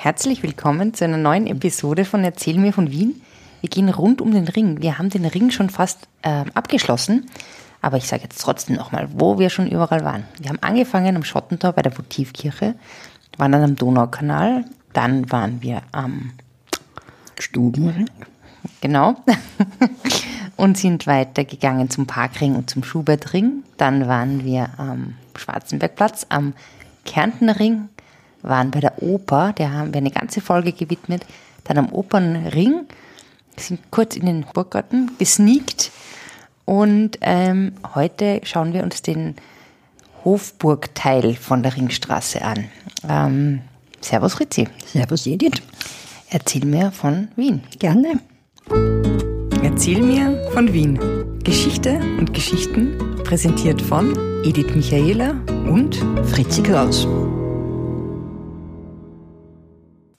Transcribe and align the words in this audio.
Herzlich 0.00 0.44
willkommen 0.44 0.94
zu 0.94 1.04
einer 1.04 1.16
neuen 1.16 1.48
Episode 1.48 2.04
von 2.04 2.22
Erzähl 2.22 2.56
mir 2.56 2.72
von 2.72 2.92
Wien. 2.92 3.20
Wir 3.60 3.68
gehen 3.68 3.88
rund 3.88 4.20
um 4.20 4.30
den 4.30 4.46
Ring. 4.46 4.80
Wir 4.80 4.96
haben 4.96 5.10
den 5.10 5.24
Ring 5.24 5.50
schon 5.50 5.70
fast 5.70 6.06
äh, 6.22 6.44
abgeschlossen, 6.54 7.26
aber 7.82 7.96
ich 7.96 8.06
sage 8.06 8.22
jetzt 8.22 8.40
trotzdem 8.40 8.76
nochmal, 8.76 9.08
wo 9.12 9.40
wir 9.40 9.50
schon 9.50 9.68
überall 9.68 10.04
waren. 10.04 10.22
Wir 10.40 10.50
haben 10.50 10.60
angefangen 10.60 11.16
am 11.16 11.24
Schottentor 11.24 11.72
bei 11.72 11.82
der 11.82 11.98
Votivkirche, 11.98 12.76
waren 13.38 13.50
dann 13.50 13.64
am 13.64 13.74
Donaukanal, 13.74 14.66
dann 14.92 15.32
waren 15.32 15.62
wir 15.62 15.82
am 15.90 16.30
Stubenring. 17.36 18.08
Genau. 18.80 19.16
und 20.56 20.78
sind 20.78 21.08
weitergegangen 21.08 21.90
zum 21.90 22.06
Parkring 22.06 22.54
und 22.54 22.70
zum 22.70 22.84
Schubertring. 22.84 23.64
Dann 23.78 24.06
waren 24.06 24.44
wir 24.44 24.70
am 24.76 25.16
Schwarzenbergplatz, 25.34 26.26
am 26.28 26.54
Kärntnerring, 27.04 27.88
waren 28.42 28.70
bei 28.70 28.80
der 28.80 29.02
Oper, 29.02 29.52
der 29.52 29.72
haben 29.72 29.92
wir 29.92 29.98
eine 29.98 30.10
ganze 30.10 30.40
Folge 30.40 30.72
gewidmet. 30.72 31.24
Dann 31.64 31.78
am 31.78 31.92
Opernring, 31.92 32.86
sind 33.60 33.80
kurz 33.90 34.16
in 34.16 34.26
den 34.26 34.46
Burggarten 34.52 35.10
gesneakt. 35.18 35.90
Und 36.64 37.18
ähm, 37.22 37.72
heute 37.94 38.40
schauen 38.44 38.72
wir 38.72 38.82
uns 38.82 39.02
den 39.02 39.36
Hofburgteil 40.24 41.34
von 41.34 41.62
der 41.62 41.76
Ringstraße 41.76 42.42
an. 42.42 42.64
Ähm, 43.08 43.60
servus 44.00 44.38
Ritzi. 44.40 44.68
Servus 44.84 45.26
Edith. 45.26 45.62
Erzähl 46.30 46.64
mir 46.64 46.92
von 46.92 47.28
Wien. 47.36 47.62
Gerne. 47.78 48.20
Erzähl 49.62 50.02
mir 50.02 50.50
von 50.52 50.72
Wien. 50.72 50.98
Geschichte 51.42 51.98
und 52.18 52.34
Geschichten 52.34 53.16
präsentiert 53.24 53.80
von 53.80 54.14
Edith 54.44 54.74
Michaela 54.74 55.30
und 55.66 55.96
Fritzi 56.26 56.62
Kraus. 56.62 57.06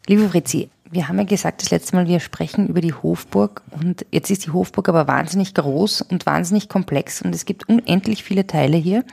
Liebe 0.10 0.28
Fritzi, 0.28 0.72
wir 0.90 1.08
haben 1.08 1.20
ja 1.20 1.24
gesagt 1.24 1.62
das 1.62 1.70
letzte 1.70 1.96
Mal, 1.96 2.08
wir 2.08 2.20
sprechen 2.20 2.68
über 2.68 2.82
die 2.82 2.96
Hofburg 2.96 3.62
und 3.80 4.08
jetzt 4.10 4.32
ist 4.32 4.44
die 4.44 4.50
Hofburg 4.50 4.90
aber 4.90 5.08
wahnsinnig 5.08 5.54
groß 5.54 6.02
und 6.02 6.26
wahnsinnig 6.26 6.68
komplex 6.68 7.22
und 7.22 7.36
es 7.36 7.46
gibt 7.46 7.70
unendlich 7.70 8.24
viele 8.24 8.48
Teile 8.48 8.76
hier. 8.76 9.04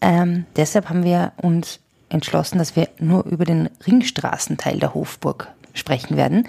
Ähm, 0.00 0.44
deshalb 0.56 0.88
haben 0.88 1.04
wir 1.04 1.30
uns 1.36 1.78
entschlossen, 2.08 2.58
dass 2.58 2.74
wir 2.74 2.88
nur 2.98 3.24
über 3.26 3.44
den 3.44 3.70
Ringstraßenteil 3.86 4.80
der 4.80 4.94
Hofburg 4.94 5.46
sprechen 5.74 6.16
werden. 6.16 6.48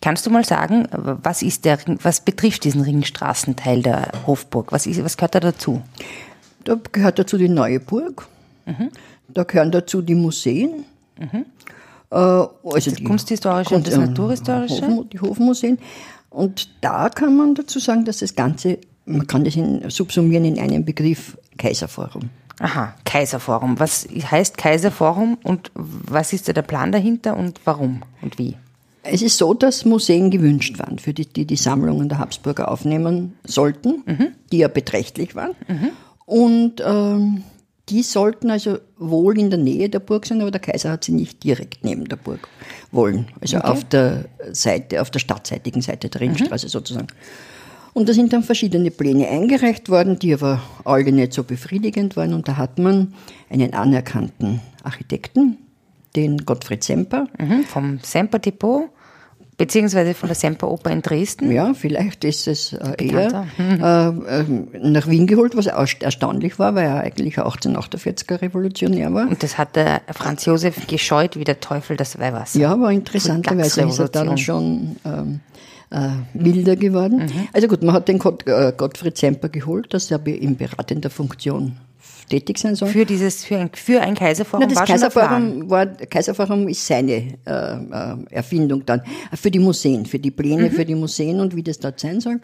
Kannst 0.00 0.24
du 0.24 0.30
mal 0.30 0.44
sagen, 0.44 0.86
was 0.92 1.42
ist 1.42 1.64
der, 1.64 1.80
was 2.00 2.20
betrifft 2.20 2.62
diesen 2.62 2.82
Ringstraßenteil 2.82 3.82
der 3.82 4.12
Hofburg? 4.28 4.70
Was 4.70 4.86
ist, 4.86 5.02
was 5.02 5.16
gehört 5.16 5.34
da 5.34 5.40
dazu? 5.40 5.82
Da 6.62 6.76
gehört 6.92 7.18
dazu 7.18 7.36
die 7.36 7.48
neue 7.48 7.80
Burg. 7.80 8.28
Mhm. 8.64 8.90
Da 9.26 9.42
gehören 9.42 9.72
dazu 9.72 10.02
die 10.02 10.14
Museen. 10.14 10.84
Mhm. 11.18 11.46
Äh, 12.10 12.16
also 12.16 12.50
das 12.62 12.94
die 12.94 13.04
Kunsthistorische 13.04 13.74
Kunst, 13.74 13.88
und 13.88 13.96
das 13.96 14.08
Naturhistorische? 14.08 14.86
Hof, 14.86 15.06
die 15.12 15.20
Hofmuseen. 15.20 15.78
Und 16.30 16.68
da 16.80 17.08
kann 17.08 17.36
man 17.36 17.54
dazu 17.54 17.78
sagen, 17.78 18.04
dass 18.04 18.18
das 18.18 18.34
Ganze, 18.34 18.78
man 19.06 19.26
kann 19.26 19.44
das 19.44 19.56
in, 19.56 19.88
subsumieren 19.90 20.44
in 20.44 20.58
einen 20.58 20.84
Begriff 20.84 21.38
Kaiserforum. 21.56 22.30
Aha, 22.60 22.94
Kaiserforum. 23.04 23.78
Was 23.78 24.06
heißt 24.08 24.58
Kaiserforum 24.58 25.38
und 25.44 25.70
was 25.74 26.32
ist 26.32 26.48
da 26.48 26.52
der 26.52 26.62
Plan 26.62 26.92
dahinter 26.92 27.36
und 27.36 27.60
warum 27.64 28.02
und 28.20 28.38
wie? 28.38 28.56
Es 29.04 29.22
ist 29.22 29.38
so, 29.38 29.54
dass 29.54 29.84
Museen 29.84 30.30
gewünscht 30.30 30.78
waren, 30.78 30.98
für 30.98 31.14
die 31.14 31.24
die, 31.24 31.46
die 31.46 31.56
Sammlungen 31.56 32.08
der 32.08 32.18
Habsburger 32.18 32.70
aufnehmen 32.70 33.36
sollten, 33.44 34.02
mhm. 34.04 34.28
die 34.52 34.58
ja 34.58 34.68
beträchtlich 34.68 35.34
waren. 35.34 35.52
Mhm. 35.68 35.90
Und 36.26 36.82
ähm, 36.84 37.44
die 37.88 38.02
sollten 38.02 38.50
also 38.50 38.78
wohl 38.96 39.38
in 39.38 39.50
der 39.50 39.58
Nähe 39.58 39.88
der 39.88 40.00
Burg 40.00 40.26
sein, 40.26 40.40
aber 40.40 40.50
der 40.50 40.60
Kaiser 40.60 40.90
hat 40.90 41.04
sie 41.04 41.12
nicht 41.12 41.42
direkt 41.44 41.84
neben 41.84 42.06
der 42.06 42.16
Burg 42.16 42.48
wollen. 42.92 43.28
Also 43.40 43.58
okay. 43.58 43.66
auf 43.66 43.84
der 43.84 44.24
Seite, 44.52 45.00
auf 45.00 45.10
der 45.10 45.18
stadtseitigen 45.18 45.82
Seite 45.82 46.08
der 46.08 46.20
Ringstraße 46.20 46.66
mhm. 46.66 46.70
sozusagen. 46.70 47.06
Und 47.94 48.08
da 48.08 48.12
sind 48.12 48.32
dann 48.32 48.42
verschiedene 48.42 48.90
Pläne 48.90 49.28
eingereicht 49.28 49.88
worden, 49.88 50.18
die 50.18 50.32
aber 50.34 50.62
alle 50.84 51.10
nicht 51.10 51.32
so 51.32 51.42
befriedigend 51.42 52.16
waren. 52.16 52.34
Und 52.34 52.46
da 52.46 52.56
hat 52.56 52.78
man 52.78 53.14
einen 53.50 53.74
anerkannten 53.74 54.60
Architekten, 54.84 55.58
den 56.14 56.38
Gottfried 56.44 56.84
Semper. 56.84 57.26
Mhm, 57.38 57.64
vom 57.64 57.98
Semper 58.02 58.38
Depot. 58.38 58.90
Beziehungsweise 59.58 60.14
von 60.14 60.28
der 60.28 60.36
Semperoper 60.36 60.90
in 60.92 61.02
Dresden? 61.02 61.50
Ja, 61.50 61.74
vielleicht 61.74 62.22
ist 62.22 62.46
es 62.46 62.74
äh, 62.74 63.08
eher 63.08 63.44
mhm. 63.58 64.72
äh, 64.72 64.88
nach 64.88 65.08
Wien 65.08 65.26
geholt, 65.26 65.56
was 65.56 65.66
erstaunlich 65.66 66.60
war, 66.60 66.76
weil 66.76 66.86
er 66.86 67.00
eigentlich 67.00 67.38
1848er 67.38 68.40
Revolutionär 68.40 69.12
war. 69.12 69.28
Und 69.28 69.42
das 69.42 69.58
hat 69.58 69.74
der 69.74 70.02
Franz 70.12 70.44
Josef 70.44 70.86
gescheut 70.86 71.36
wie 71.36 71.42
der 71.42 71.58
Teufel 71.58 71.96
das 71.96 72.20
Weihwasser. 72.20 72.60
Ja, 72.60 72.72
aber 72.72 72.92
interessanterweise 72.92 73.82
ist 73.82 73.98
er 73.98 74.08
dann 74.08 74.38
schon 74.38 74.94
ähm, 75.04 75.40
äh, 75.90 76.10
milder 76.34 76.76
geworden. 76.76 77.24
Mhm. 77.24 77.48
Also 77.52 77.66
gut, 77.66 77.82
man 77.82 77.96
hat 77.96 78.06
den 78.06 78.20
Gott, 78.20 78.46
äh, 78.46 78.72
Gottfried 78.76 79.18
Semper 79.18 79.48
geholt, 79.48 79.92
dass 79.92 80.08
er 80.12 80.24
in 80.24 80.56
beratender 80.56 81.10
Funktion 81.10 81.78
tätig 82.28 82.58
sein 82.58 82.74
soll. 82.74 82.88
Für 82.88 83.04
dieses, 83.04 83.44
für 83.44 83.58
ein, 83.58 83.70
für 83.72 84.00
ein 84.00 84.14
Kaiserforum 84.14 84.60
Na, 84.62 84.68
das 84.68 84.78
war 84.78 84.86
Kaiserforum 84.86 85.70
war, 85.70 85.86
Kaiserforum 85.86 86.68
ist 86.68 86.86
seine 86.86 87.12
äh, 87.12 87.50
äh, 87.50 88.16
Erfindung 88.30 88.84
dann. 88.86 89.02
Für 89.34 89.50
die 89.50 89.58
Museen, 89.58 90.06
für 90.06 90.18
die 90.18 90.30
Pläne, 90.30 90.70
mhm. 90.70 90.72
für 90.72 90.84
die 90.84 90.94
Museen 90.94 91.40
und 91.40 91.56
wie 91.56 91.62
das 91.62 91.78
dort 91.78 92.00
sein 92.00 92.20
soll. 92.20 92.40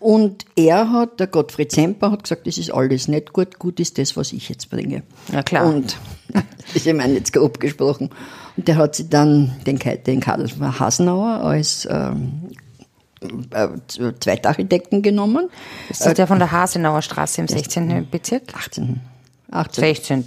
Und 0.00 0.44
er 0.54 0.92
hat, 0.92 1.18
der 1.18 1.26
Gottfried 1.26 1.72
Semper 1.72 2.12
hat 2.12 2.22
gesagt, 2.22 2.46
das 2.46 2.56
ist 2.56 2.72
alles 2.72 3.08
nicht 3.08 3.32
gut, 3.32 3.58
gut 3.58 3.80
ist 3.80 3.98
das, 3.98 4.16
was 4.16 4.32
ich 4.32 4.48
jetzt 4.48 4.70
bringe. 4.70 5.02
Ja, 5.32 5.42
klar. 5.42 5.66
Und, 5.66 5.96
das 6.32 6.76
ist 6.76 6.86
ich 6.86 6.94
meine 6.94 7.14
jetzt 7.14 7.32
grob 7.32 7.58
gesprochen. 7.58 8.10
Und 8.56 8.68
der 8.68 8.76
hat 8.76 8.94
sich 8.94 9.08
dann 9.08 9.56
den, 9.66 9.78
den 9.78 10.20
Karl 10.20 10.48
Hasenauer 10.78 11.40
als 11.42 11.88
ähm, 11.90 12.50
äh, 13.50 13.68
Zweitarchitekten 14.20 15.02
genommen. 15.02 15.50
Ist 15.88 16.06
das 16.06 16.14
der 16.14 16.28
von 16.28 16.38
der 16.38 16.52
Hasenauer 16.52 17.02
Straße 17.02 17.40
im 17.40 17.48
16. 17.48 18.08
Bezirk? 18.10 18.54
18. 18.54 19.00
18. 19.50 19.84
16. 19.84 20.24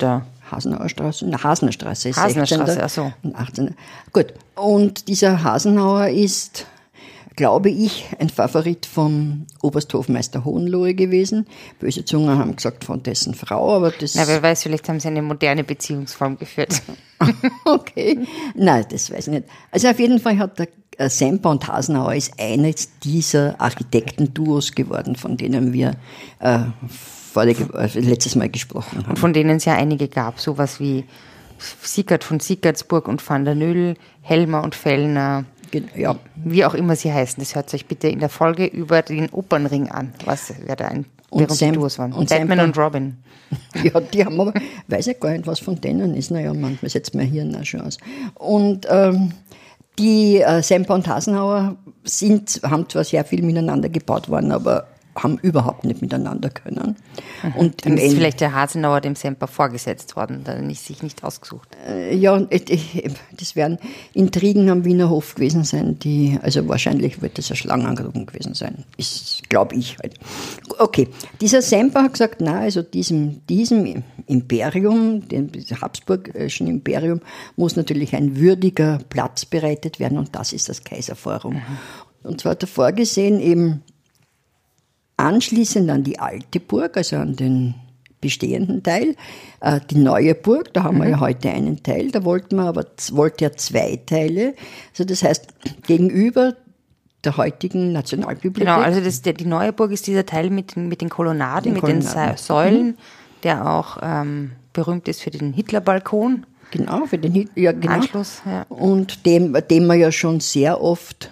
Hasenauer 0.51 0.89
Straße, 0.89 1.25
na, 1.27 1.41
Hasener 1.41 1.71
Straße 1.71 2.09
ist 2.09 2.17
Hasener 2.17 2.45
16. 2.45 2.67
Straße, 2.67 2.83
ach 2.83 2.89
so. 2.89 3.13
18. 3.33 3.75
Gut. 4.11 4.33
Und 4.55 5.07
dieser 5.07 5.43
Hasenauer 5.43 6.07
ist, 6.07 6.65
glaube 7.35 7.69
ich, 7.69 8.05
ein 8.19 8.29
Favorit 8.29 8.85
vom 8.85 9.45
Obersthofmeister 9.61 10.43
Hohenlohe 10.43 10.93
gewesen. 10.93 11.47
Böse 11.79 12.03
Zungen 12.03 12.37
haben 12.37 12.55
gesagt 12.55 12.83
von 12.83 13.01
dessen 13.01 13.33
Frau, 13.33 13.75
aber 13.75 13.91
das. 13.91 14.15
Na, 14.15 14.27
wer 14.27 14.43
weiß, 14.43 14.63
vielleicht 14.63 14.89
haben 14.89 14.99
sie 14.99 15.07
eine 15.07 15.21
moderne 15.21 15.63
Beziehungsform 15.63 16.37
geführt. 16.37 16.81
okay. 17.65 18.19
Nein, 18.55 18.85
das 18.89 19.09
weiß 19.09 19.27
ich 19.27 19.33
nicht. 19.33 19.45
Also 19.71 19.87
auf 19.87 19.99
jeden 19.99 20.19
Fall 20.19 20.37
hat 20.37 20.59
der 20.59 20.67
äh, 20.97 21.09
Semper 21.09 21.51
und 21.51 21.67
Hasenauer 21.67 22.15
ist 22.15 22.33
eines 22.37 22.99
dieser 22.99 23.59
Architektenduos 23.59 24.73
geworden, 24.73 25.15
von 25.15 25.37
denen 25.37 25.71
wir 25.71 25.95
äh, 26.39 26.59
vorige, 27.31 27.73
also 27.73 27.99
letztes 27.99 28.35
Mal 28.35 28.49
gesprochen 28.49 28.99
haben. 28.99 29.11
Und 29.11 29.19
von 29.19 29.33
denen 29.33 29.57
es 29.57 29.65
ja 29.65 29.75
einige 29.75 30.07
gab, 30.07 30.39
sowas 30.39 30.79
wie 30.79 31.05
Sickert 31.57 32.23
von 32.23 32.39
Sickertsburg 32.39 33.07
und 33.07 33.27
van 33.27 33.45
der 33.45 33.55
Nüll, 33.55 33.95
Helmer 34.21 34.63
und 34.63 34.75
Fellner. 34.75 35.45
Ja. 35.95 36.17
Wie 36.35 36.65
auch 36.65 36.73
immer 36.73 36.95
sie 36.95 37.13
heißen. 37.13 37.41
Das 37.41 37.55
hört 37.55 37.73
euch 37.73 37.85
bitte 37.85 38.07
in 38.07 38.19
der 38.19 38.29
Folge 38.29 38.65
über 38.65 39.01
den 39.01 39.29
Opernring 39.29 39.89
an, 39.89 40.13
was 40.25 40.53
wer 40.65 40.75
da 40.75 40.87
ein 40.87 41.05
berühmte 41.29 41.71
Duos 41.71 41.97
waren. 41.97 42.13
Und 42.13 42.29
Batman 42.29 42.57
Semper, 42.59 42.63
und 42.63 42.77
Robin. 42.77 43.17
Ja, 43.83 43.99
die 43.99 44.25
haben 44.25 44.39
aber, 44.39 44.53
weiß 44.87 45.07
ich 45.07 45.19
gar 45.19 45.31
nicht, 45.31 45.45
was 45.45 45.59
von 45.59 45.79
denen 45.79 46.15
ist. 46.15 46.31
Naja, 46.31 46.53
manchmal 46.53 46.89
setzt 46.89 47.13
mein 47.15 47.27
Hirn 47.27 47.55
auch 47.55 47.65
schon 47.65 47.81
aus. 47.81 47.97
Und 48.35 48.87
ähm, 48.89 49.33
die 49.99 50.41
äh, 50.41 50.61
Semper 50.63 50.95
und 50.95 51.07
Hasenauer 51.07 51.75
sind, 52.03 52.61
haben 52.63 52.87
zwar 52.89 53.03
sehr 53.03 53.25
viel 53.25 53.43
miteinander 53.43 53.89
gebaut 53.89 54.29
worden, 54.29 54.51
aber 54.51 54.87
haben 55.15 55.37
überhaupt 55.39 55.83
nicht 55.83 56.01
miteinander 56.01 56.49
können. 56.49 56.95
Mhm. 57.43 57.55
Und 57.55 57.85
Dann 57.85 57.97
ist 57.97 58.13
vielleicht 58.13 58.39
der 58.39 58.53
Hasenauer 58.53 59.01
dem 59.01 59.15
Semper 59.15 59.47
vorgesetzt 59.47 60.15
worden, 60.15 60.41
dann 60.43 60.69
ist 60.69 60.85
sich 60.85 61.03
nicht 61.03 61.23
ausgesucht. 61.23 61.69
Äh, 61.87 62.15
ja, 62.15 62.39
das 62.39 63.55
werden 63.55 63.77
Intrigen 64.13 64.69
am 64.69 64.85
Wiener 64.85 65.09
Hof 65.09 65.35
gewesen 65.35 65.63
sein, 65.63 65.99
die, 65.99 66.39
also 66.41 66.67
wahrscheinlich 66.67 67.21
wird 67.21 67.37
das 67.37 67.49
eine 67.49 67.57
Schlangenangruben 67.57 68.25
gewesen 68.25 68.53
sein. 68.53 68.85
Ist, 68.97 69.49
glaube 69.49 69.75
ich 69.75 69.97
halt. 69.99 70.15
Okay, 70.79 71.09
dieser 71.41 71.61
Semper 71.61 72.03
hat 72.03 72.13
gesagt, 72.13 72.39
na, 72.39 72.59
also 72.59 72.81
diesem, 72.81 73.45
diesem 73.47 74.03
Imperium, 74.27 75.27
dem 75.27 75.51
Habsburgischen 75.81 76.67
Imperium, 76.67 77.19
muss 77.57 77.75
natürlich 77.75 78.15
ein 78.15 78.37
würdiger 78.37 78.99
Platz 79.09 79.45
bereitet 79.45 79.99
werden 79.99 80.17
und 80.17 80.35
das 80.35 80.53
ist 80.53 80.69
das 80.69 80.83
Kaiserforum. 80.83 81.55
Mhm. 81.55 81.61
Und 82.23 82.41
zwar 82.41 82.51
hat 82.51 82.63
er 82.63 82.67
vorgesehen, 82.67 83.39
eben 83.39 83.83
Anschließend 85.21 85.89
an 85.89 86.03
die 86.03 86.19
alte 86.19 86.59
Burg, 86.59 86.97
also 86.97 87.17
an 87.17 87.35
den 87.35 87.75
bestehenden 88.21 88.83
Teil. 88.83 89.15
Äh, 89.59 89.79
die 89.89 89.97
neue 89.97 90.35
Burg, 90.35 90.73
da 90.73 90.83
haben 90.83 90.97
mhm. 90.97 91.03
wir 91.03 91.09
ja 91.09 91.19
heute 91.19 91.49
einen 91.49 91.83
Teil, 91.83 92.11
da 92.11 92.23
wollten 92.23 92.55
wir 92.55 92.65
aber, 92.65 92.85
wollte 93.11 93.45
er 93.45 93.57
zwei 93.57 93.99
Teile. 94.05 94.53
Also 94.91 95.03
das 95.03 95.23
heißt, 95.23 95.47
gegenüber 95.87 96.55
der 97.23 97.37
heutigen 97.37 97.91
Nationalbibliothek. 97.91 98.73
Genau, 98.73 98.79
also 98.79 99.01
das, 99.01 99.21
die 99.21 99.45
neue 99.45 99.73
Burg 99.73 99.91
ist 99.91 100.07
dieser 100.07 100.25
Teil 100.25 100.49
mit 100.49 100.75
den, 100.75 100.87
mit 100.87 101.01
den 101.01 101.09
Kolonnaden, 101.09 101.65
den 101.65 101.73
mit 101.73 101.81
Kolonnaden. 101.81 102.29
den 102.29 102.37
Säulen, 102.37 102.87
mhm. 102.87 102.95
der 103.43 103.69
auch 103.69 103.97
ähm, 104.01 104.51
berühmt 104.73 105.07
ist 105.07 105.21
für 105.21 105.31
den 105.31 105.53
Hitlerbalkon. 105.53 106.45
Genau, 106.71 107.05
für 107.05 107.17
den 107.17 107.33
Hit, 107.33 107.49
ja, 107.55 107.73
genau. 107.73 107.95
Anschluss, 107.95 108.41
ja. 108.45 108.65
Und 108.69 109.25
dem, 109.25 109.57
dem 109.69 109.87
man 109.87 109.99
ja 109.99 110.11
schon 110.11 110.39
sehr 110.39 110.81
oft 110.81 111.31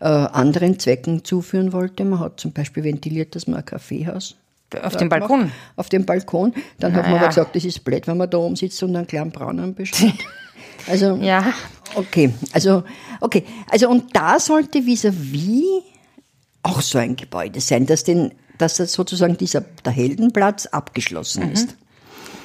äh, 0.00 0.04
anderen 0.06 0.78
Zwecken 0.78 1.24
zuführen 1.24 1.72
wollte. 1.72 2.04
Man 2.04 2.20
hat 2.20 2.40
zum 2.40 2.52
Beispiel 2.52 2.84
ventiliert, 2.84 3.34
dass 3.34 3.46
man 3.46 3.58
ein 3.60 3.64
Kaffeehaus 3.64 4.36
Auf 4.82 4.96
dem 4.96 5.08
Balkon. 5.08 5.40
macht. 5.42 5.50
Auf 5.76 5.88
dem 5.88 6.04
Balkon. 6.06 6.52
Dann 6.78 6.92
hat 6.94 7.02
man 7.02 7.10
Naja. 7.12 7.22
aber 7.22 7.28
gesagt, 7.28 7.56
das 7.56 7.64
ist 7.64 7.84
blöd, 7.84 8.06
wenn 8.06 8.16
man 8.16 8.28
da 8.30 8.38
oben 8.38 8.56
sitzt 8.56 8.82
und 8.82 8.94
einen 8.96 9.06
kleinen 9.06 9.30
Braunen 9.30 9.74
bestellt. 9.74 10.14
Also, 10.86 11.16
Ja. 11.16 11.52
okay. 11.96 12.32
Also, 12.52 12.82
okay. 13.20 13.44
Also, 13.68 13.90
und 13.90 14.14
da 14.16 14.38
sollte 14.40 14.78
vis-à-vis 14.86 15.64
auch 16.62 16.80
so 16.80 16.96
ein 16.98 17.14
Gebäude 17.16 17.60
sein, 17.60 17.84
dass, 17.84 18.04
den, 18.04 18.32
dass 18.56 18.76
das 18.76 18.92
sozusagen 18.94 19.36
dieser, 19.36 19.62
der 19.84 19.92
Heldenplatz 19.92 20.64
abgeschlossen 20.66 21.50
ist. 21.52 21.76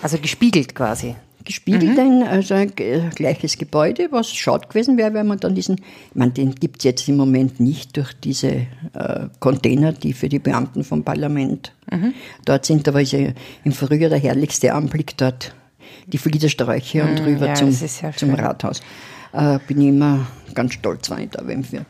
Also 0.02 0.18
gespiegelt 0.18 0.76
quasi. 0.76 1.16
Gespiegelt 1.44 1.98
ein, 2.00 2.24
also 2.24 2.54
ein 2.54 2.72
gleiches 2.75 3.57
Gebäude, 3.57 4.07
was 4.12 4.31
schade 4.34 4.68
gewesen 4.68 4.98
wäre, 4.98 5.13
wenn 5.13 5.28
man 5.28 5.40
dann 5.40 5.56
diesen, 5.56 5.75
ich 5.78 6.16
meine, 6.16 6.31
den 6.31 6.56
gibt 6.56 6.78
es 6.78 6.84
jetzt 6.86 7.07
im 7.10 7.18
Moment 7.18 7.60
nicht 7.60 7.98
durch 7.98 8.13
diese 8.13 8.68
äh, 8.94 9.28
Container, 9.40 9.92
die 9.92 10.13
für 10.13 10.30
die 10.30 10.40
Beamten 10.40 10.84
vom 10.84 11.04
Parlament 11.04 11.74
dort 12.45 12.66
sind, 12.66 12.88
aber 12.88 13.01
ist 13.01 13.12
ja 13.12 13.30
im 13.63 13.72
Frühjahr 13.72 14.10
der 14.10 14.19
herrlichste 14.19 14.74
Anblick 14.74 15.18
dort, 15.18 15.54
die 16.07 16.18
Fliedersträuche 16.18 17.04
und 17.04 17.19
rüber 17.22 17.48
ja, 17.48 17.54
zum, 17.56 17.69
ja 17.69 18.12
zum. 18.16 18.34
Rathaus. 18.34 18.81
Äh, 19.34 19.60
bin 19.68 19.81
ich 19.81 19.88
immer 19.89 20.28
ganz 20.54 20.74
stolz, 20.74 21.10
wenn 21.10 21.19
ich 21.19 21.30
da 21.30 21.42
bin 21.42 21.63
für. 21.63 21.86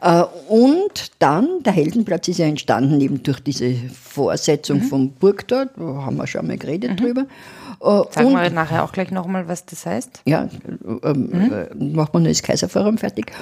Äh, 0.00 0.22
und 0.48 1.12
dann, 1.18 1.62
der 1.64 1.72
Heldenplatz 1.72 2.28
ist 2.28 2.38
ja 2.38 2.46
entstanden 2.46 3.00
eben 3.00 3.22
durch 3.22 3.40
diese 3.40 3.74
Vorsetzung 3.74 4.78
Mhm. 4.78 4.82
vom 4.82 5.10
Burgtor, 5.12 5.66
da 5.66 5.82
haben 5.82 6.16
wir 6.16 6.26
schon 6.26 6.46
mal 6.46 6.56
geredet 6.58 7.00
drüber. 7.00 7.22
Äh, 7.80 8.02
Sagen 8.12 8.32
wir 8.32 8.50
nachher 8.50 8.84
auch 8.84 8.92
gleich 8.92 9.10
nochmal, 9.10 9.48
was 9.48 9.66
das 9.66 9.86
heißt. 9.86 10.22
ja, 10.24 10.48
ähm, 11.02 11.52
äh, 11.52 11.74
macht 11.74 12.14
man 12.14 12.24
das 12.24 12.42
Kaiserforum 12.42 12.98
fertig. 12.98 13.32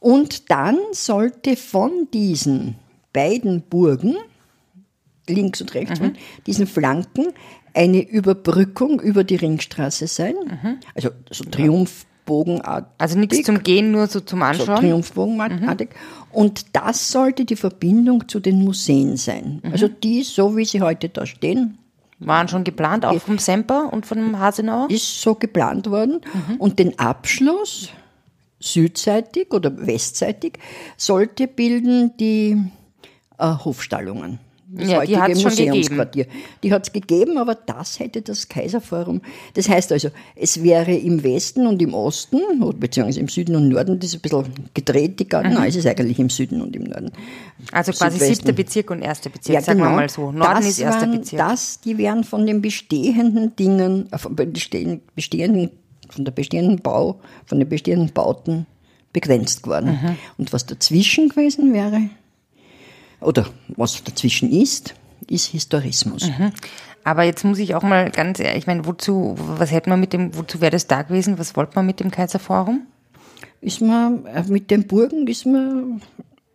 Und 0.00 0.50
dann 0.50 0.78
sollte 0.92 1.56
von 1.56 2.08
diesen 2.12 2.76
beiden 3.12 3.62
Burgen, 3.62 4.16
links 5.28 5.60
und 5.60 5.74
rechts, 5.74 5.98
von 5.98 6.14
diesen 6.46 6.66
Flanken, 6.66 7.28
eine 7.72 8.02
Überbrückung 8.08 9.00
über 9.00 9.24
die 9.24 9.36
Ringstraße 9.36 10.06
sein. 10.06 10.34
Also 10.94 11.10
so 11.30 11.44
Triumphbogenartig. 12.24 12.88
Also 12.98 13.18
nichts 13.18 13.42
zum 13.42 13.62
Gehen, 13.62 13.90
nur 13.90 14.06
so 14.06 14.20
zum 14.20 14.40
so 14.40 14.44
Anschauen. 14.44 14.80
Triumphbogenartig. 14.80 15.90
Und 16.32 16.66
das 16.74 17.10
sollte 17.10 17.44
die 17.44 17.56
Verbindung 17.56 18.28
zu 18.28 18.40
den 18.40 18.62
Museen 18.64 19.16
sein. 19.16 19.60
Also 19.70 19.88
die, 19.88 20.22
so 20.22 20.56
wie 20.56 20.64
sie 20.64 20.80
heute 20.80 21.08
da 21.08 21.26
stehen, 21.26 21.78
Waren 22.20 22.48
schon 22.48 22.64
geplant, 22.64 23.04
auch 23.04 23.20
vom 23.20 23.38
Semper 23.38 23.92
und 23.92 24.06
von 24.06 24.38
Hasenauer. 24.38 24.88
ist 24.88 25.20
so 25.20 25.34
geplant 25.34 25.90
worden. 25.90 26.20
Und 26.58 26.78
den 26.78 26.98
Abschluss 26.98 27.90
südseitig 28.60 29.52
oder 29.52 29.86
westseitig 29.86 30.58
sollte 30.96 31.48
bilden 31.48 32.16
die 32.16 32.56
äh, 33.36 33.54
Hofstallungen. 33.64 34.38
Das 34.66 34.88
Ja, 34.88 35.04
die 35.04 35.34
schon 35.34 35.44
Museumsquartier. 35.44 36.26
Die 36.62 36.72
hat 36.72 36.86
es 36.86 36.92
gegeben, 36.92 37.38
aber 37.38 37.54
das 37.54 38.00
hätte 38.00 38.22
das 38.22 38.48
Kaiserforum. 38.48 39.20
Das 39.54 39.68
heißt 39.68 39.92
also, 39.92 40.08
es 40.34 40.62
wäre 40.62 40.92
im 40.92 41.22
Westen 41.22 41.66
und 41.66 41.80
im 41.82 41.92
Osten, 41.92 42.40
beziehungsweise 42.78 43.20
im 43.20 43.28
Süden 43.28 43.56
und 43.56 43.68
Norden, 43.68 44.00
das 44.00 44.10
ist 44.10 44.16
ein 44.16 44.20
bisschen 44.22 44.44
gedreht, 44.72 45.20
die 45.20 45.28
Garten. 45.28 45.54
Nein, 45.54 45.68
es 45.68 45.76
ist 45.76 45.86
eigentlich 45.86 46.18
im 46.18 46.30
Süden 46.30 46.62
und 46.62 46.74
im 46.74 46.84
Norden. 46.84 47.12
Also 47.72 47.92
quasi 47.92 48.18
Südwesten. 48.18 48.34
siebter 48.34 48.52
Bezirk 48.52 48.90
und 48.90 49.02
erster 49.02 49.30
Bezirk, 49.30 49.62
sagen 49.62 49.80
wir 49.80 49.90
mal 49.90 50.08
so. 50.08 50.32
Norden 50.32 50.38
genau. 50.38 50.54
das 50.54 50.66
ist 50.66 50.78
erster 50.78 51.02
waren, 51.02 51.18
Bezirk. 51.18 51.38
Das, 51.38 51.80
die 51.80 51.98
werden 51.98 52.24
von 52.24 52.46
den 52.46 52.62
bestehenden 52.62 53.54
Dingen, 53.56 54.10
äh, 54.12 54.18
von 54.18 54.34
bestehenden, 54.34 55.02
bestehenden, 55.14 55.70
von 56.08 56.24
der 56.24 56.32
bestehenden 56.32 56.80
Bau, 56.80 57.20
von 57.44 57.58
den 57.58 57.68
bestehenden 57.68 58.12
Bauten 58.12 58.66
begrenzt 59.12 59.62
geworden. 59.62 59.98
Mhm. 60.02 60.16
Und 60.38 60.52
was 60.52 60.66
dazwischen 60.66 61.28
gewesen 61.28 61.72
wäre, 61.72 62.08
oder 63.24 63.46
was 63.68 64.02
dazwischen 64.04 64.50
ist, 64.50 64.94
ist 65.28 65.46
Historismus. 65.46 66.28
Mhm. 66.28 66.52
Aber 67.04 67.22
jetzt 67.22 67.44
muss 67.44 67.58
ich 67.58 67.74
auch 67.74 67.82
mal 67.82 68.10
ganz 68.10 68.40
ehrlich, 68.40 68.60
ich 68.60 68.66
meine, 68.66 68.86
wozu, 68.86 69.34
was 69.36 69.70
hätte 69.70 69.90
man 69.90 70.00
mit 70.00 70.12
dem, 70.12 70.36
wozu 70.36 70.60
wäre 70.60 70.70
das 70.70 70.86
da 70.86 71.02
gewesen? 71.02 71.38
Was 71.38 71.54
wollte 71.56 71.72
man 71.76 71.86
mit 71.86 72.00
dem 72.00 72.10
Kaiserforum? 72.10 72.86
Ist 73.60 73.80
mir, 73.80 74.22
äh, 74.34 74.42
mit 74.50 74.70
den 74.70 74.86
Burgen 74.86 75.26
ist 75.26 75.44
mir 75.44 76.00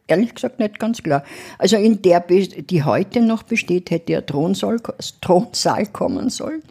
ehrlich 0.07 0.33
gesagt 0.33 0.60
nicht 0.60 0.80
ganz 0.80 1.04
klar. 1.04 1.24
Also 1.60 1.77
in 1.77 2.01
der, 2.01 2.21
die 2.21 2.83
heute 2.83 3.22
noch 3.22 3.44
besteht, 3.44 3.92
hätte 3.92 4.13
ja 4.13 4.22
Thronsaal, 4.22 4.80
Thronsaal 5.22 5.86
kommen 5.88 6.30
sollen. 6.30 6.63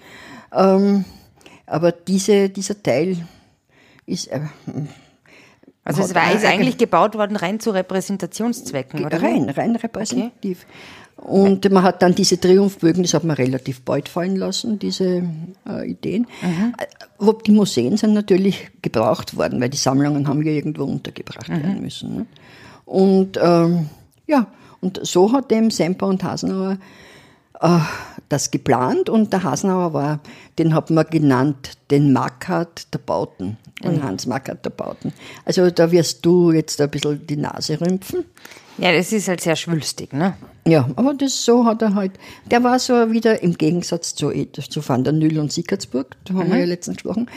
Ähm, 0.52 1.04
aber 1.66 1.92
diese, 1.92 2.48
dieser 2.48 2.82
Teil 2.82 3.18
ist 4.06 4.26
äh, 4.28 4.40
Also 5.88 6.02
es 6.02 6.14
war 6.14 6.32
ist 6.34 6.44
eigentlich 6.44 6.76
gebaut 6.76 7.14
worden 7.14 7.36
rein 7.36 7.60
zu 7.60 7.70
Repräsentationszwecken, 7.70 9.06
oder? 9.06 9.22
rein, 9.22 9.48
rein 9.48 9.74
repräsentativ. 9.74 10.66
Und 11.16 11.68
man 11.72 11.82
hat 11.82 12.02
dann 12.02 12.14
diese 12.14 12.38
Triumphbögen, 12.38 13.02
das 13.02 13.14
hat 13.14 13.24
man 13.24 13.36
relativ 13.36 13.80
bald 13.80 14.08
fallen 14.08 14.36
lassen, 14.36 14.78
diese 14.78 15.24
äh, 15.66 15.90
Ideen. 15.90 16.26
Äh, 16.42 16.84
Wo 17.18 17.32
die 17.32 17.52
Museen 17.52 17.96
sind 17.96 18.12
natürlich 18.12 18.70
gebraucht 18.82 19.36
worden, 19.36 19.60
weil 19.60 19.70
die 19.70 19.78
Sammlungen 19.78 20.28
haben 20.28 20.42
ja 20.42 20.52
irgendwo 20.52 20.84
untergebracht 20.84 21.48
werden 21.48 21.80
müssen. 21.80 22.16
Ne? 22.16 22.26
Und 22.84 23.38
ähm, 23.42 23.88
ja, 24.26 24.46
und 24.80 25.00
so 25.02 25.32
hat 25.32 25.50
eben 25.50 25.70
Semper 25.70 26.06
und 26.06 26.22
Hasenauer 26.22 26.76
äh, 27.60 27.78
das 28.28 28.50
geplant 28.50 29.08
und 29.08 29.32
der 29.32 29.42
Hasenauer 29.42 29.92
war, 29.92 30.20
den 30.58 30.74
hat 30.74 30.90
man 30.90 31.06
genannt, 31.06 31.78
den 31.90 32.12
Mackart 32.12 32.92
der 32.92 32.98
Bauten, 32.98 33.56
den 33.82 34.02
Hans 34.02 34.26
Mackart 34.26 34.64
der 34.64 34.70
Bauten. 34.70 35.12
Also 35.44 35.70
da 35.70 35.90
wirst 35.90 36.24
du 36.26 36.52
jetzt 36.52 36.80
ein 36.80 36.90
bisschen 36.90 37.26
die 37.26 37.36
Nase 37.36 37.80
rümpfen. 37.80 38.24
Ja, 38.76 38.92
das 38.92 39.12
ist 39.12 39.28
halt 39.28 39.40
sehr 39.40 39.56
schwülstig, 39.56 40.12
ne? 40.12 40.34
Ja, 40.66 40.88
aber 40.94 41.14
das 41.14 41.44
so 41.44 41.64
hat 41.64 41.82
er 41.82 41.94
halt. 41.94 42.12
Der 42.50 42.62
war 42.62 42.78
so 42.78 43.10
wieder 43.10 43.42
im 43.42 43.54
Gegensatz 43.54 44.14
zu, 44.14 44.30
zu 44.30 44.88
Van 44.88 45.02
der 45.02 45.12
Nüll 45.12 45.38
und 45.38 45.52
Sickertsburg, 45.52 46.16
da 46.24 46.34
haben 46.34 46.50
wir 46.50 46.58
ja 46.58 46.66
letztens 46.66 46.98
gesprochen, 46.98 47.28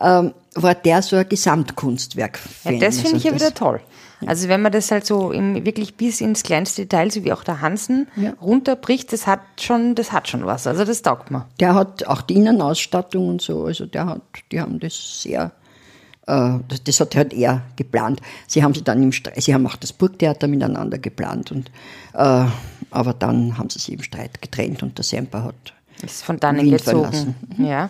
ähm, 0.00 0.34
war 0.54 0.74
der 0.74 1.02
so 1.02 1.16
ein 1.16 1.28
Gesamtkunstwerk. 1.28 2.38
Ja, 2.64 2.72
das 2.78 3.00
finde 3.00 3.18
ich 3.18 3.24
ja 3.24 3.34
wieder 3.34 3.54
toll. 3.54 3.80
Also 4.26 4.48
wenn 4.48 4.60
man 4.60 4.70
das 4.70 4.90
halt 4.90 5.06
so 5.06 5.32
im, 5.32 5.64
wirklich 5.64 5.94
bis 5.94 6.20
ins 6.20 6.42
kleinste 6.42 6.82
Detail, 6.82 7.10
so 7.10 7.24
wie 7.24 7.32
auch 7.32 7.42
der 7.42 7.62
Hansen, 7.62 8.06
Ja. 8.16 8.34
runterbricht, 8.42 9.12
das 9.14 9.26
hat 9.26 9.40
schon, 9.58 9.94
das 9.94 10.12
hat 10.12 10.28
schon 10.28 10.44
was. 10.44 10.66
Also 10.66 10.84
das 10.84 11.00
taugt 11.00 11.30
mir. 11.30 11.46
Der 11.58 11.74
hat 11.74 12.06
auch 12.06 12.20
die 12.20 12.34
Innenausstattung 12.34 13.28
und 13.28 13.40
so, 13.40 13.64
also 13.64 13.86
der 13.86 14.06
hat, 14.06 14.20
die 14.52 14.60
haben 14.60 14.78
das 14.78 15.22
sehr, 15.22 15.52
äh, 16.26 16.58
das, 16.68 16.84
das 16.84 17.00
hat 17.00 17.16
halt 17.16 17.32
er 17.32 17.62
geplant. 17.76 18.20
Sie 18.46 18.62
haben 18.62 18.74
sie 18.74 18.82
dann 18.84 19.02
im 19.02 19.12
Streit, 19.12 19.42
sie 19.42 19.54
haben 19.54 19.66
auch 19.66 19.76
das 19.76 19.94
Burgtheater 19.94 20.48
miteinander 20.48 20.98
geplant 20.98 21.50
und, 21.52 21.70
äh, 22.12 22.44
aber 22.90 23.14
dann 23.14 23.56
haben 23.56 23.70
sie 23.70 23.78
sich 23.78 23.94
im 23.94 24.02
Streit 24.02 24.42
getrennt 24.42 24.82
und 24.82 24.98
der 24.98 25.04
Semper 25.04 25.44
hat 25.44 25.72
Ist 26.02 26.24
von 26.24 26.38
dannen 26.38 26.60
Wien 26.66 26.72
gezogen. 26.72 27.04
verlassen. 27.04 27.34
Ja. 27.56 27.88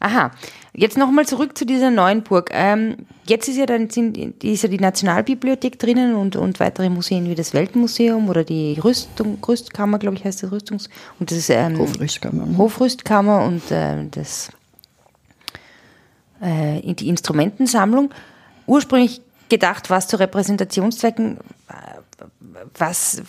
Aha. 0.00 0.30
Jetzt 0.72 0.96
nochmal 0.96 1.26
zurück 1.26 1.58
zu 1.58 1.66
dieser 1.66 1.90
neuen 1.90 2.22
Burg. 2.22 2.50
Ähm, 2.52 3.06
jetzt 3.26 3.48
ist 3.48 3.56
ja 3.56 3.66
dann 3.66 3.90
sind, 3.90 4.16
ist 4.44 4.62
ja 4.62 4.68
die 4.68 4.78
Nationalbibliothek 4.78 5.78
drinnen 5.78 6.14
und, 6.14 6.36
und 6.36 6.60
weitere 6.60 6.88
Museen 6.88 7.28
wie 7.28 7.34
das 7.34 7.54
Weltmuseum 7.54 8.28
oder 8.28 8.44
die 8.44 8.78
Rüstung, 8.78 9.38
Rüstkammer, 9.46 9.98
glaube 9.98 10.16
ich, 10.16 10.24
heißt 10.24 10.42
das 10.42 10.52
Rüstungs 10.52 10.88
und 11.18 11.30
das 11.32 11.50
ähm, 11.50 11.78
Hofrüstkammer. 11.78 12.56
Hofrüstkammer 12.56 13.44
und 13.44 13.70
äh, 13.72 14.06
das 14.10 14.50
äh, 16.40 16.94
die 16.94 17.08
Instrumentensammlung. 17.08 18.10
Ursprünglich 18.66 19.20
gedacht, 19.48 19.90
was 19.90 20.06
zu 20.06 20.18
Repräsentationszwecken. 20.18 21.38
äh, 21.68 22.24
Was, 22.78 23.22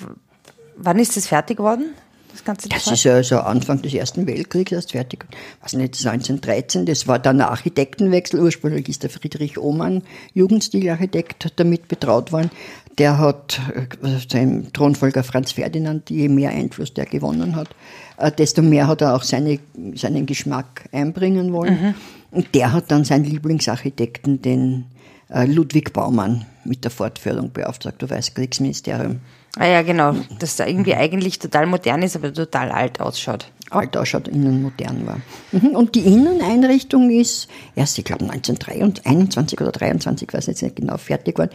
wann 0.78 1.00
ist 1.00 1.18
das 1.18 1.28
fertig 1.28 1.58
geworden? 1.58 1.94
Das 2.32 2.44
ganze 2.44 2.70
Das 2.70 2.86
Zeug? 2.86 2.94
ist 2.94 3.04
ja 3.04 3.24
so 3.24 3.40
Anfang 3.40 3.82
des 3.82 3.94
Ersten 3.94 4.26
Weltkriegs 4.28 4.72
erst 4.72 4.92
fertig. 4.92 5.26
Was 5.62 5.74
nicht, 5.74 5.96
1913, 6.06 6.86
das 6.86 7.08
war 7.08 7.20
dann 7.20 7.42
ein 7.42 7.48
Architektenwechsel. 7.48 8.40
Ursprünglich 8.40 8.90
ist 8.90 9.04
der 9.04 9.10
Friedrich 9.10 9.58
Ohmann, 9.58 10.04
Jugendstilarchitekt, 10.34 11.54
damit 11.58 11.88
betraut 11.88 12.32
worden. 12.32 12.50
Der 12.98 13.18
hat 13.18 13.60
äh, 13.76 14.18
seinem 14.30 14.72
Thronfolger 14.74 15.24
Franz 15.24 15.54
Ferdinand, 15.54 16.10
je 16.10 16.28
mehr 16.30 16.52
Einfluss 16.52 16.94
der 16.94 17.06
gewonnen 17.06 17.56
hat, 17.56 17.70
äh, 18.18 18.32
desto 18.32 18.62
mehr 18.62 18.88
hat 18.88 19.02
er 19.02 19.16
auch 19.16 19.24
seine, 19.24 19.60
seinen 19.96 20.26
Geschmack 20.26 20.90
einbringen 20.92 21.54
wollen. 21.54 21.96
Und 22.32 22.54
der 22.54 22.74
hat 22.74 22.92
dann 22.92 23.04
seinen 23.06 23.26
Lieblingsarchitekten, 23.26 24.42
den 24.42 24.86
äh, 25.30 25.46
Ludwig 25.46 25.94
Baumann, 25.94 26.46
mit 26.64 26.84
der 26.84 26.92
Fortführung 26.92 27.52
beauftragt. 27.52 28.02
Du 28.02 28.10
weißt, 28.10 28.36
Kriegsministerium. 28.36 29.20
Ah 29.58 29.67
ja, 29.67 29.81
genau. 29.81 30.15
Das 30.39 30.55
da 30.55 30.65
irgendwie 30.65 30.96
eigentlich 30.96 31.39
total 31.39 31.65
modern 31.65 32.03
ist, 32.03 32.15
aber 32.15 32.34
total 32.34 32.72
alt 32.72 33.01
ausschaut. 33.01 33.51
alt 33.70 33.98
ausschaut, 33.98 34.27
innen 34.27 34.62
modern 34.62 35.05
war. 35.05 35.22
Mhm. 35.51 35.75
Und 35.75 35.96
die 35.96 36.01
Inneneinrichtung 36.01 37.10
ist 37.10 37.50
erst, 37.75 37.98
ich 37.98 38.05
glaube, 38.05 38.24
1921 38.24 39.60
oder 39.60 39.72
23, 39.72 40.34
weiß 40.34 40.48
jetzt 40.48 40.62
nicht 40.62 40.77
genau, 40.77 40.98
fertig 40.98 41.36
geworden, 41.36 41.51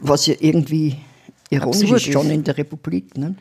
was 0.00 0.26
ja 0.26 0.34
irgendwie 0.40 0.96
ironisch 1.50 1.82
Absurd 1.82 2.06
ist, 2.06 2.12
schon 2.12 2.26
ist. 2.26 2.32
in 2.32 2.44
der 2.44 2.58
Republik, 2.58 3.16
ne? 3.16 3.36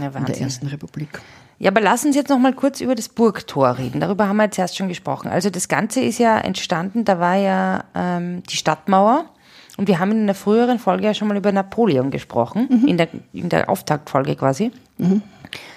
Ja, 0.00 0.08
in 0.08 0.24
der. 0.24 0.40
Ersten 0.40 0.66
Republik. 0.68 1.20
Ja, 1.58 1.70
aber 1.70 1.80
lass 1.80 2.04
uns 2.04 2.14
jetzt 2.14 2.28
noch 2.28 2.38
mal 2.38 2.52
kurz 2.52 2.80
über 2.80 2.94
das 2.94 3.08
Burgtor 3.08 3.78
reden. 3.78 4.00
Darüber 4.00 4.28
haben 4.28 4.36
wir 4.36 4.44
jetzt 4.44 4.58
erst 4.58 4.76
schon 4.76 4.88
gesprochen. 4.88 5.28
Also 5.28 5.48
das 5.48 5.68
Ganze 5.68 6.00
ist 6.00 6.18
ja 6.18 6.38
entstanden, 6.38 7.04
da 7.04 7.18
war 7.18 7.36
ja 7.36 7.84
ähm, 7.94 8.42
die 8.42 8.56
Stadtmauer. 8.56 9.30
Und 9.76 9.88
wir 9.88 9.98
haben 9.98 10.12
in 10.12 10.22
einer 10.22 10.34
früheren 10.34 10.78
Folge 10.78 11.04
ja 11.04 11.14
schon 11.14 11.28
mal 11.28 11.36
über 11.36 11.52
Napoleon 11.52 12.10
gesprochen, 12.10 12.68
mhm. 12.70 12.88
in, 12.88 12.96
der, 12.96 13.08
in 13.32 13.48
der 13.48 13.68
Auftaktfolge 13.68 14.36
quasi, 14.36 14.70
mhm. 14.98 15.22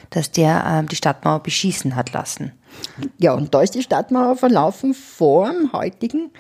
dass 0.09 0.31
der 0.31 0.63
ähm, 0.65 0.87
die 0.87 0.95
Stadtmauer 0.95 1.41
beschießen 1.41 1.95
hat 1.95 2.13
lassen. 2.13 2.53
Ja, 3.17 3.33
und 3.33 3.53
da 3.53 3.61
ist 3.61 3.75
die 3.75 3.83
Stadtmauer 3.83 4.35
verlaufen 4.35 4.93
vor 4.93 5.51
dem 5.51 5.73
heutigen 5.73 6.31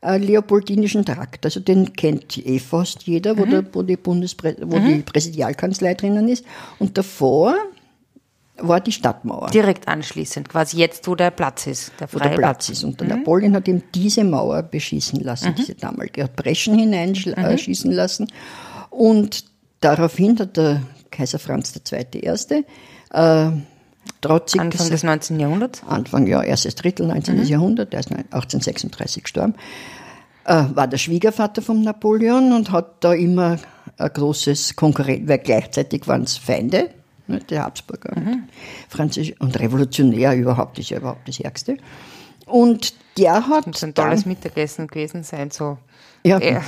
äh, 0.00 0.18
Leopoldinischen 0.18 1.04
Trakt. 1.04 1.44
Also 1.44 1.60
den 1.60 1.92
kennt 1.92 2.38
eh 2.38 2.58
fast 2.58 3.02
jeder, 3.04 3.36
wo, 3.36 3.46
mhm. 3.46 3.50
der, 3.50 3.74
wo, 3.74 3.82
die, 3.82 3.96
Bundesprä 3.96 4.56
wo 4.60 4.78
die 4.78 5.02
Präsidialkanzlei 5.02 5.94
drinnen 5.94 6.28
ist. 6.28 6.44
Und 6.78 6.96
davor 6.96 7.56
war 8.60 8.80
die 8.80 8.92
Stadtmauer. 8.92 9.48
Direkt 9.50 9.88
anschließend, 9.88 10.48
quasi 10.48 10.78
jetzt, 10.78 11.06
wo 11.06 11.14
der 11.14 11.30
Platz 11.30 11.66
ist, 11.66 11.92
der 12.00 12.08
freie 12.08 12.20
wo 12.20 12.28
der 12.28 12.36
Platz, 12.36 12.66
Platz 12.66 12.68
ist. 12.70 12.84
Und 12.84 13.00
der 13.00 13.08
mhm. 13.08 13.18
Napoleon 13.18 13.54
hat 13.54 13.68
eben 13.68 13.82
diese 13.94 14.24
Mauer 14.24 14.62
beschießen 14.62 15.20
lassen, 15.20 15.50
mhm. 15.50 15.54
diese 15.54 15.74
damalige. 15.74 16.20
Er 16.22 16.24
hat 16.24 16.36
Breschen 16.36 16.78
hineinschießen 16.78 17.90
mhm. 17.90 17.96
lassen. 17.96 18.32
Und 18.90 19.44
daraufhin 19.80 20.38
hat 20.38 20.56
der 20.56 20.82
Kaiser 21.10 21.38
Franz 21.38 21.72
II. 21.74 22.20
Erste, 22.20 22.64
äh, 23.10 23.50
trotzig 24.20 24.60
Anfang 24.60 24.90
des 24.90 25.02
19. 25.02 25.40
Jahrhunderts? 25.40 25.82
Anfang, 25.86 26.26
ja, 26.26 26.42
erstes 26.42 26.74
Drittel 26.74 27.06
19. 27.06 27.38
Mhm. 27.38 27.44
Jahrhundert, 27.44 27.94
er 27.94 28.00
ist 28.00 28.10
1836 28.10 29.24
gestorben, 29.24 29.54
äh, 30.44 30.64
war 30.74 30.88
der 30.88 30.98
Schwiegervater 30.98 31.62
von 31.62 31.82
Napoleon 31.82 32.52
und 32.52 32.72
hat 32.72 33.04
da 33.04 33.12
immer 33.12 33.58
ein 33.96 34.12
großes 34.12 34.76
Konkurrent, 34.76 35.28
weil 35.28 35.38
gleichzeitig 35.38 36.06
waren 36.08 36.22
es 36.22 36.36
Feinde, 36.36 36.90
ne, 37.28 37.40
der 37.40 37.64
Habsburger 37.64 38.18
mhm. 38.18 38.28
und 38.28 38.48
Französisch 38.88 39.40
und 39.40 39.58
Revolutionär 39.58 40.36
überhaupt, 40.36 40.78
ist 40.78 40.90
ja 40.90 40.98
überhaupt 40.98 41.28
das 41.28 41.40
Ärgste. 41.40 41.76
Und 42.46 42.94
der 43.18 43.46
hat. 43.46 43.60
Das 43.60 43.66
muss 43.66 43.84
ein 43.84 43.94
tolles 43.94 44.22
dann, 44.22 44.32
Mittagessen 44.32 44.86
gewesen 44.86 45.22
sein, 45.22 45.50
so. 45.50 45.78
Ja. 46.24 46.40
ja. 46.40 46.62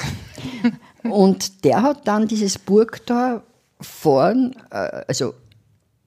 und 1.11 1.65
der 1.65 1.83
hat 1.83 2.07
dann 2.07 2.29
dieses 2.29 2.59
Burgtor 2.59 3.43
vorn, 3.81 4.55
äh, 4.71 5.03
also 5.09 5.35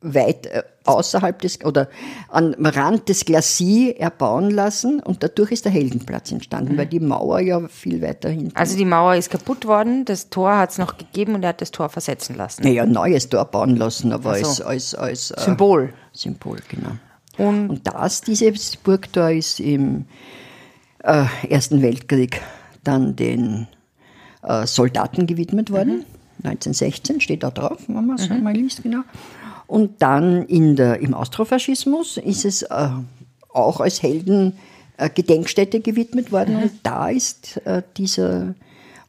weit 0.04 0.46
äh, 0.48 0.64
außerhalb 0.86 1.40
des 1.42 1.64
oder 1.64 1.90
am 2.30 2.54
Rand 2.60 3.10
des 3.10 3.26
Glacis 3.26 3.96
erbauen 3.98 4.52
lassen 4.52 5.00
und 5.00 5.24
dadurch 5.24 5.52
ist 5.52 5.66
der 5.66 5.72
Heldenplatz 5.72 6.32
entstanden, 6.32 6.74
mhm. 6.74 6.78
weil 6.78 6.88
die 6.88 7.00
Mauer 7.00 7.40
ja 7.40 7.68
viel 7.68 8.02
weiter 8.02 8.30
hinten. 8.30 8.56
Also 8.56 8.78
die 8.78 8.86
Mauer 8.86 9.16
ist 9.16 9.30
kaputt 9.30 9.66
worden, 9.66 10.06
das 10.06 10.30
Tor 10.30 10.58
hat 10.58 10.72
es 10.72 10.78
noch 10.78 10.98
gegeben 10.98 11.36
und 11.36 11.44
er 11.44 11.50
hat 11.50 11.62
das 11.62 11.72
Tor 11.72 11.90
versetzen 11.90 12.36
lassen. 12.36 12.64
Naja, 12.64 12.84
ein 12.84 12.92
neues 12.92 13.30
Tor 13.30 13.46
bauen 13.46 13.76
lassen, 13.76 14.12
aber 14.12 14.36
so. 14.36 14.46
als, 14.46 14.62
als, 14.62 14.96
als 14.96 15.32
äh, 15.32 15.42
Symbol. 15.42 15.86
Äh, 15.86 15.94
Symbol, 16.12 16.60
genau. 16.68 16.92
Und, 17.38 17.70
und 17.70 17.88
das, 17.88 18.22
dieses 18.22 18.76
Burgtor 18.78 19.32
ist 19.32 19.60
im 19.60 20.06
äh, 21.00 21.26
Ersten 21.50 21.82
Weltkrieg 21.82 22.42
dann 22.84 23.16
den 23.16 23.68
äh, 24.44 24.68
Soldaten 24.68 25.26
gewidmet 25.28 25.72
worden. 25.72 25.98
Mhm. 25.98 26.06
1916 26.44 27.22
steht 27.22 27.44
da 27.44 27.52
drauf, 27.52 27.84
wenn 27.88 28.06
man 28.06 28.18
es 28.18 28.30
mhm. 28.30 28.44
mal 28.44 28.54
liest, 28.54 28.84
genau. 28.84 29.04
Und 29.68 30.02
dann 30.02 30.44
in 30.46 30.76
der, 30.76 31.00
im 31.00 31.14
Austrofaschismus 31.14 32.18
ist 32.18 32.46
es 32.46 32.64
äh, 32.64 32.90
auch 33.54 33.80
als 33.80 34.04
Heldengedenkstätte 34.04 35.78
äh, 35.78 35.82
gewidmet 35.82 36.32
worden. 36.32 36.56
Und 36.58 36.72
da 36.84 37.10
ist 37.10 37.58
äh, 37.66 37.82
dieser 37.98 38.56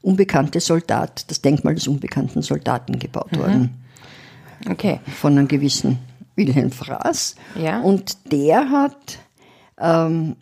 unbekannte 0.02 0.61
Soldat, 0.61 1.30
das 1.30 1.40
Denkmal 1.42 1.75
des 1.75 1.88
unbekannten 1.88 2.42
Soldaten 2.42 2.99
gebaut 2.99 3.32
mhm. 3.32 3.38
worden. 3.38 3.84
Okay. 4.70 5.00
Von 5.20 5.37
einem 5.37 5.49
gewissen 5.49 5.99
Wilhelm 6.37 6.70
Fraß. 6.70 7.37
Ja. 7.61 7.80
Und 7.80 8.32
der 8.32 8.70
hat 8.70 9.18
ähm, 9.78 10.37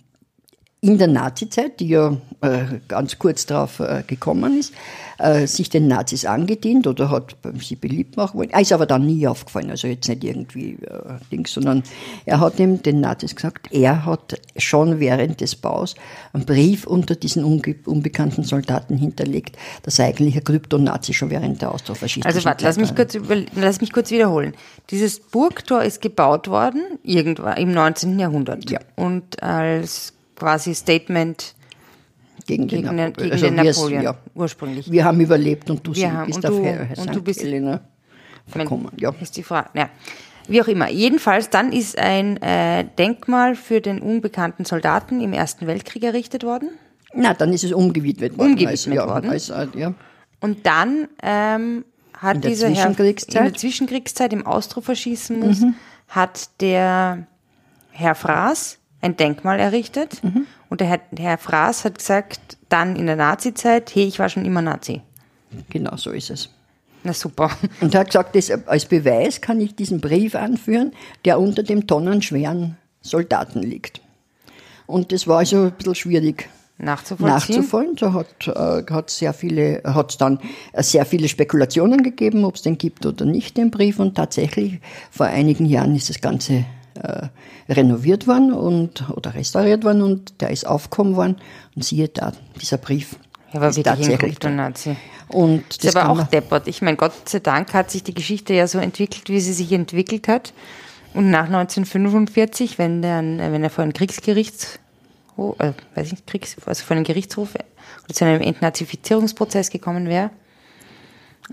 in 0.85 0.99
der 0.99 1.07
Nazizeit, 1.07 1.79
die 1.79 1.91
ja 1.91 2.17
äh, 2.41 2.65
ganz 2.89 3.17
kurz 3.21 3.47
darauf 3.47 3.79
äh, 3.79 4.03
gekommen 4.05 4.59
ist, 4.59 4.75
äh, 5.19 5.47
sich 5.47 5.71
den 5.71 5.87
Nazis 5.87 6.25
angedient 6.25 6.89
oder 6.89 7.09
hat 7.09 7.37
sie 7.61 7.77
beliebt 7.77 8.17
machen 8.17 8.37
wollen. 8.37 8.51
Er 8.51 8.63
ist 8.63 8.73
aber 8.73 8.85
dann 8.85 9.07
nie 9.07 9.25
aufgefallen, 9.29 9.71
also 9.71 9.87
jetzt 9.87 10.09
nicht 10.09 10.25
irgendwie 10.25 10.73
äh, 10.83 11.21
Dings, 11.31 11.53
sondern 11.53 11.85
er 12.27 12.41
hat 12.41 12.59
ihm 12.59 12.83
den 12.83 13.01
Nazis 13.01 13.37
gesagt, 13.37 13.69
er 13.71 14.05
hat 14.05 14.41
schon 14.57 14.99
während 14.99 15.41
des 15.41 15.55
Baus 15.55 15.95
einen 16.33 16.47
Brief 16.47 16.85
unter 16.85 17.15
diesen 17.15 17.45
unge 17.45 17.77
unbekannten 17.87 18.43
Soldaten 18.43 18.97
hinterlegt, 18.97 19.57
dass 19.85 20.01
er 20.01 20.07
eigentlich 20.07 20.35
ein 20.35 20.43
Kryptonazi 20.43 21.15
schon 21.15 21.31
während 21.31 21.63
der 21.63 21.71
Austrofaschistischen 21.71 22.27
Also 22.27 22.45
warte, 22.45 22.65
lass 22.65 22.77
mich, 22.77 22.93
kurz 22.97 23.17
lass 23.55 23.81
mich 23.81 23.93
kurz 23.93 24.11
wiederholen. 24.11 24.53
Dieses 24.91 25.21
Burgtor 25.21 25.85
ist 25.85 26.03
gebaut 26.03 26.49
worden, 26.49 26.83
irgendwann 27.05 27.57
im 27.59 27.71
19. 27.71 28.19
Jahrhundert. 28.19 28.69
Ja. 28.69 28.81
Und 28.97 29.41
als 29.45 30.13
quasi 30.35 30.75
Statement 30.75 31.55
gegen, 32.47 32.67
gegen, 32.67 32.87
den, 32.87 32.97
Napo 32.97 33.21
gegen 33.21 33.33
also 33.33 33.47
den 33.47 33.55
Napoleon 33.55 34.03
ja. 34.03 34.19
ursprünglich. 34.35 34.91
Wir 34.91 35.05
haben 35.05 35.21
überlebt 35.21 35.71
und 35.71 35.87
du 35.87 35.95
wir 35.95 36.25
bist 36.27 36.39
und 36.39 36.47
auf 36.47 36.57
du, 36.57 37.01
und 37.01 37.15
du 37.15 37.23
bist 37.23 37.43
Helena 37.43 37.81
verkommen. 38.47 38.91
Ja. 38.97 39.15
Ist 39.21 39.37
die 39.37 39.43
Frage. 39.43 39.69
Ja. 39.75 39.91
Wie 40.49 40.61
auch 40.61 40.67
immer. 40.67 40.91
Jedenfalls, 40.91 41.51
dann 41.51 41.73
ist 41.73 41.97
ein 41.99 42.37
äh, 42.43 42.85
Denkmal 42.99 43.55
für 43.55 43.81
den 43.81 44.01
unbekannten 44.01 44.65
Soldaten 44.65 45.21
im 45.21 45.33
Ersten 45.33 45.67
Weltkrieg 45.67 46.03
errichtet 46.03 46.43
worden. 46.43 46.71
Na, 47.15 47.35
dann 47.35 47.53
ist 47.53 47.63
es 47.63 47.73
umgewidmet 47.73 48.37
worden. 48.37 48.53
Umgewidmet 48.53 48.71
als, 48.71 48.87
ja, 48.87 49.07
worden. 49.07 49.31
Als, 49.31 49.51
äh, 49.51 49.67
ja. 49.77 49.95
Und 50.41 50.67
dann 50.67 51.09
ähm, 51.23 51.85
hat 52.19 52.45
dieser 52.45 52.69
Herr 52.71 52.99
in 52.99 53.17
der 53.31 53.55
Zwischenkriegszeit 53.55 54.33
im 54.33 54.47
Austrofaschismus 54.47 55.61
mhm. 55.61 55.75
hat 56.09 56.49
der 56.61 57.27
Herr 57.91 58.15
Fraß 58.15 58.79
ein 59.03 59.17
Denkmal 59.17 59.61
errichtet. 59.61 60.25
Mhm. 60.25 60.47
Und 60.71 60.81
der 60.81 60.89
Herr, 60.89 61.01
Herr 61.19 61.39
Fraß 61.39 61.85
hat 61.85 61.99
gesagt, 61.99 62.41
dann 62.71 62.97
in 62.97 63.07
der 63.07 63.17
Nazi-Zeit, 63.17 63.95
hey, 63.95 64.05
ich 64.05 64.19
war 64.19 64.31
schon 64.31 64.47
immer 64.47 64.63
Nazi. 64.63 65.03
Genau 65.69 65.97
so 65.97 66.11
ist 66.13 66.31
es. 66.31 66.49
Na 67.05 67.13
super. 67.13 67.51
Und 67.81 67.95
er 67.95 68.01
hat 68.01 68.07
gesagt, 68.07 68.37
das, 68.37 68.51
als 68.67 68.87
Beweis 68.87 69.41
kann 69.41 69.61
ich 69.61 69.75
diesen 69.75 70.01
Brief 70.01 70.35
anführen, 70.35 70.93
der 71.25 71.39
unter 71.41 71.63
dem 71.63 71.87
tonnenschweren 71.87 72.79
Soldaten 73.03 73.61
liegt. 73.61 74.01
Und 74.87 75.13
das 75.13 75.27
war 75.27 75.39
also 75.39 75.65
ein 75.65 75.73
bisschen 75.73 75.95
schwierig 75.95 76.49
nachzuvollziehen. 76.79 77.97
Da 77.97 78.13
hat 78.13 78.47
äh, 78.47 78.93
hat 78.93 79.11
sehr 79.11 79.33
viele, 79.33 79.83
hat 79.85 80.21
dann 80.21 80.39
sehr 80.75 81.05
viele 81.05 81.29
Spekulationen 81.29 82.03
gegeben, 82.03 82.45
ob 82.45 82.57
es 82.57 82.63
den 82.63 82.79
gibt 82.79 83.05
oder 83.05 83.25
nicht, 83.25 83.57
den 83.57 83.71
Brief. 83.71 83.99
Und 83.99 84.15
tatsächlich 84.15 84.81
vor 85.11 85.27
einigen 85.27 85.67
Jahren 85.67 85.95
ist 85.97 86.09
das 86.09 86.21
Ganze 86.21 86.65
äh, 86.95 87.29
renoviert 87.69 88.27
worden 88.27 88.53
und, 88.53 89.09
oder 89.11 89.35
restauriert 89.35 89.85
worden 89.85 90.03
und 90.03 90.41
der 90.41 90.51
ist 90.51 90.67
aufgekommen 90.67 91.17
worden. 91.17 91.37
Und 91.75 91.85
siehe 91.85 92.09
da, 92.09 92.33
dieser 92.61 92.79
Brief. 92.79 93.17
Er 93.53 93.61
war 93.61 93.75
wirklich 93.75 94.11
ein 94.11 94.19
Kryptonazi. 94.19 94.97
Und 95.29 95.65
das 95.79 95.85
ist 95.85 95.97
aber 95.97 96.11
auch 96.11 96.27
deppert. 96.27 96.69
Ich 96.69 96.83
meine, 96.83 96.97
Gott 96.97 97.29
sei 97.29 97.41
Dank 97.41 97.73
hat 97.75 97.91
sich 97.91 98.03
die 98.03 98.15
Geschichte 98.15 98.55
ja 98.55 98.67
so 98.67 98.79
entwickelt, 98.79 99.29
wie 99.29 99.41
sie 99.41 99.53
sich 99.53 99.73
entwickelt 99.73 100.29
hat. 100.29 100.53
Und 101.15 101.31
nach 101.31 101.45
1945, 101.45 102.79
wenn, 102.79 103.03
der, 103.03 103.23
wenn 103.23 103.63
er 103.63 103.71
vor 103.71 103.85
ein 103.85 103.93
Kriegsgericht, 103.93 104.81
äh, 105.59 105.73
weiß 105.95 106.13
ich, 106.13 106.27
Kriegs, 106.27 106.57
also 106.65 106.85
vor 106.85 106.97
einem 106.97 107.05
Gerichtshof 107.05 107.55
oder 107.55 108.15
zu 108.15 108.25
einem 108.25 108.41
Entnazifizierungsprozess 108.41 109.71
gekommen 109.71 110.07
wäre, 110.09 110.31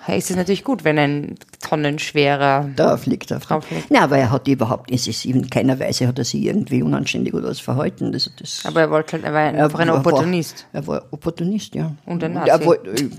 ist 0.08 0.29
es 0.29 0.36
natürlich 0.36 0.63
gut, 0.63 0.84
wenn 0.84 0.98
ein 0.98 1.36
tonnenschwerer 1.62 2.69
da 2.75 2.98
fliegt 2.98 3.31
er 3.31 3.39
drauf. 3.39 3.65
Na, 3.89 4.01
aber 4.01 4.17
er 4.17 4.31
hat 4.31 4.48
überhaupt, 4.48 4.91
es 4.91 5.08
ist 5.08 5.25
in 5.25 5.50
keiner 5.50 5.79
Weise 5.79 6.08
hat 6.08 6.17
er 6.19 6.25
sich 6.25 6.43
irgendwie 6.43 6.81
unanständig 6.81 7.34
oder 7.34 7.50
was 7.50 7.60
verhalten. 7.60 8.12
Das, 8.12 8.29
das 8.39 8.65
aber 8.65 8.81
er 8.81 8.91
wollte 8.91 9.13
halt, 9.13 9.25
er 9.25 9.34
war 9.34 9.41
einfach 9.41 9.79
ein 9.79 9.89
Opportunist. 9.89 10.67
Er 10.72 10.88
war, 10.88 10.98
er 10.98 11.01
war 11.01 11.13
Opportunist, 11.13 11.75
ja. 11.75 11.96
Und 12.05 12.24
ein 12.24 12.34
Nazi. 12.34 12.50
Er, 12.50 12.60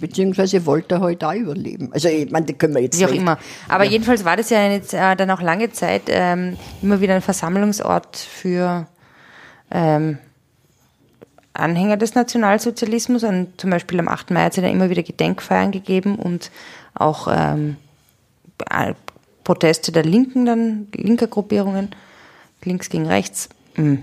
beziehungsweise 0.00 0.64
wollte 0.64 0.96
er 0.96 1.00
halt 1.00 1.24
auch 1.24 1.34
überleben. 1.34 1.90
Also 1.92 2.08
ich 2.08 2.30
meine, 2.30 2.46
das 2.46 2.58
können 2.58 2.74
wir 2.74 2.82
jetzt 2.82 2.98
Wie 2.98 3.06
auch 3.06 3.12
immer. 3.12 3.38
Aber 3.68 3.84
ja. 3.84 3.90
jedenfalls 3.90 4.24
war 4.24 4.36
das 4.36 4.50
ja 4.50 4.66
jetzt, 4.68 4.94
äh, 4.94 5.16
dann 5.16 5.30
auch 5.30 5.42
lange 5.42 5.70
Zeit 5.72 6.02
ähm, 6.08 6.56
immer 6.82 7.00
wieder 7.00 7.14
ein 7.14 7.22
Versammlungsort 7.22 8.16
für 8.16 8.86
ähm, 9.70 10.18
Anhänger 11.54 11.96
des 11.96 12.14
Nationalsozialismus. 12.14 13.24
Und 13.24 13.60
zum 13.60 13.70
Beispiel 13.70 13.98
am 14.00 14.08
8. 14.08 14.30
Mai 14.30 14.44
hat 14.44 14.56
es 14.56 14.62
ja 14.62 14.68
immer 14.68 14.90
wieder 14.90 15.02
Gedenkfeiern 15.02 15.72
gegeben 15.72 16.16
und 16.16 16.50
auch 16.94 17.28
ähm, 17.30 17.76
Proteste 19.44 19.90
der 19.92 20.04
Linken, 20.04 20.46
dann 20.46 20.88
linker 20.94 21.26
Gruppierungen, 21.26 21.90
links 22.62 22.90
gegen 22.90 23.06
rechts. 23.06 23.48
Hm. 23.74 24.02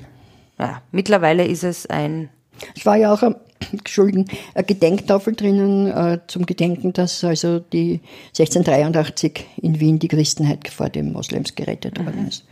Ja, 0.60 0.82
mittlerweile 0.92 1.46
ist 1.46 1.64
es 1.64 1.86
ein. 1.86 2.30
Es 2.76 2.86
war 2.86 2.96
ja 2.96 3.14
auch 3.14 3.22
ein, 3.24 3.36
Entschuldigen, 3.72 4.26
eine 4.56 4.64
Gedenktafel 4.64 5.36
drinnen 5.36 5.88
äh, 5.88 6.20
zum 6.28 6.46
Gedenken, 6.46 6.94
dass 6.94 7.24
also 7.24 7.60
die 7.60 8.02
1683 8.30 9.46
in 9.62 9.80
Wien 9.80 10.00
die 10.00 10.08
Christenheit 10.08 10.68
vor 10.70 10.90
den 10.90 11.12
Moslems 11.12 11.56
gerettet 11.56 12.00
worden 12.00 12.24
mhm. 12.24 12.28
ist. 12.28 12.46